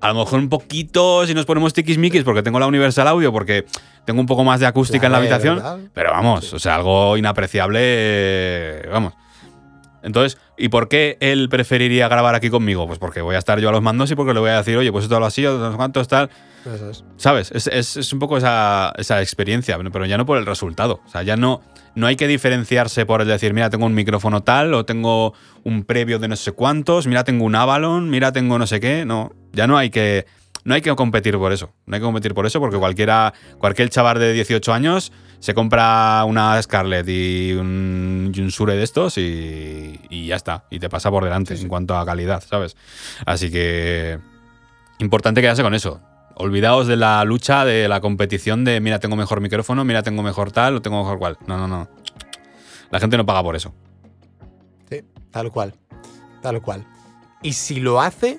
[0.00, 3.64] A lo mejor un poquito si nos ponemos tiquismiquis porque tengo la Universal Audio, porque
[4.04, 5.56] tengo un poco más de acústica en la habitación.
[5.56, 5.78] ¿verdad?
[5.94, 6.56] Pero vamos, Sí.
[6.56, 8.82] o sea, algo inapreciable.
[8.90, 9.14] Vamos.
[10.02, 12.86] Entonces, ¿y por qué él preferiría grabar aquí conmigo?
[12.86, 14.76] Pues porque voy a estar yo a los mandos y porque le voy a decir,
[14.76, 16.30] oye, pues esto lo así, o cuántos tal.
[16.74, 17.04] Eso es.
[17.16, 17.50] ¿Sabes?
[17.52, 21.00] Es, es- es un poco esa, esa experiencia, pero ya no por el resultado.
[21.06, 21.62] O sea, ya no,
[21.94, 25.32] no hay que diferenciarse por el decir, mira, tengo un micrófono tal, o tengo
[25.64, 29.04] un previo de no sé cuántos, mira, tengo un Avalon, mira, tengo no sé qué.
[29.04, 30.26] No, ya no hay que.
[30.64, 31.72] No hay que competir por eso.
[31.86, 36.24] No hay que competir por eso porque cualquiera, cualquier chaval de 18 años se compra
[36.24, 40.64] una Scarlett y un, y un Sure de estos y, y ya está.
[40.70, 42.76] Y te pasa por delante en cuanto a calidad, ¿sabes?
[43.24, 44.18] Así que.
[44.98, 46.00] Importante quedarse con eso
[46.38, 50.52] Olvidaos de la lucha, de la competición de mira, tengo mejor micrófono, mira, tengo mejor
[50.52, 51.38] tal o tengo mejor cual.
[51.46, 51.88] No, no, no.
[52.90, 53.74] La gente no paga por eso.
[54.90, 55.74] Sí, tal cual.
[56.42, 56.86] Tal cual.
[57.42, 58.38] Y si lo hace,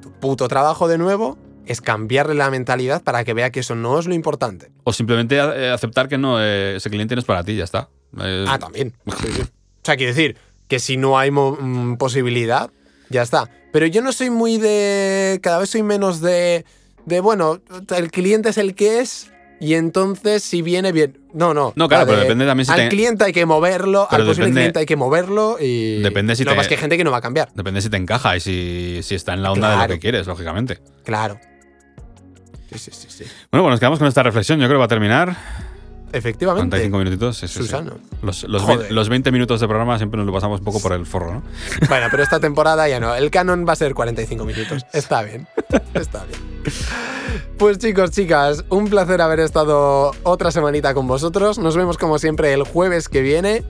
[0.00, 3.98] tu puto trabajo de nuevo es cambiarle la mentalidad para que vea que eso no
[3.98, 4.72] es lo importante.
[4.84, 7.90] O simplemente eh, aceptar que no, eh, ese cliente no es para ti, ya está.
[8.18, 8.94] Eh, Ah, también.
[9.20, 9.42] Sí, sí.
[9.42, 10.36] O sea, quiero decir
[10.68, 12.70] que si no hay mm, posibilidad,
[13.10, 13.48] ya está.
[13.72, 15.38] Pero yo no soy muy de.
[15.42, 16.64] Cada vez soy menos de.
[17.10, 17.60] De bueno,
[17.96, 19.30] el cliente es el que es.
[19.62, 21.18] Y entonces, si viene bien.
[21.34, 21.74] No, no.
[21.76, 24.28] No, claro, pero de- depende también si Al te- cliente hay que moverlo, Pero al
[24.28, 26.00] posible depende- cliente hay que moverlo y.
[26.00, 27.50] Depende si Lo te- es que hay gente que no va a cambiar.
[27.54, 30.26] Depende si te encaja y si, si está en la onda de lo que quieres,
[30.26, 30.78] lógicamente.
[31.04, 31.38] Claro.
[32.72, 33.24] Sí, sí, sí, sí.
[33.50, 34.58] Bueno, pues nos quedamos con esta reflexión.
[34.60, 35.36] Yo creo que va a terminar.
[36.12, 36.68] Efectivamente.
[36.76, 37.36] 45 minutitos.
[37.36, 37.62] sí, sí, sí.
[37.64, 37.98] Susano.
[38.22, 41.04] Los, los, los 20 minutos de programa siempre nos lo pasamos un poco por el
[41.06, 41.42] forro, ¿no?
[41.88, 43.14] Bueno, pero esta temporada ya no.
[43.14, 44.84] El canon va a ser 45 minutos.
[44.92, 45.46] Está bien.
[45.94, 46.40] Está bien.
[47.58, 51.58] Pues chicos, chicas, un placer haber estado otra semanita con vosotros.
[51.58, 53.64] Nos vemos como siempre el jueves que viene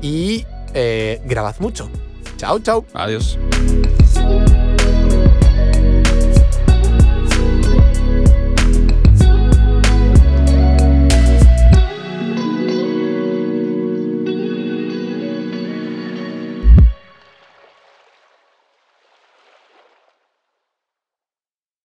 [0.00, 1.90] y eh, grabad mucho.
[2.36, 2.84] Chao, chao.
[2.94, 3.38] Adiós.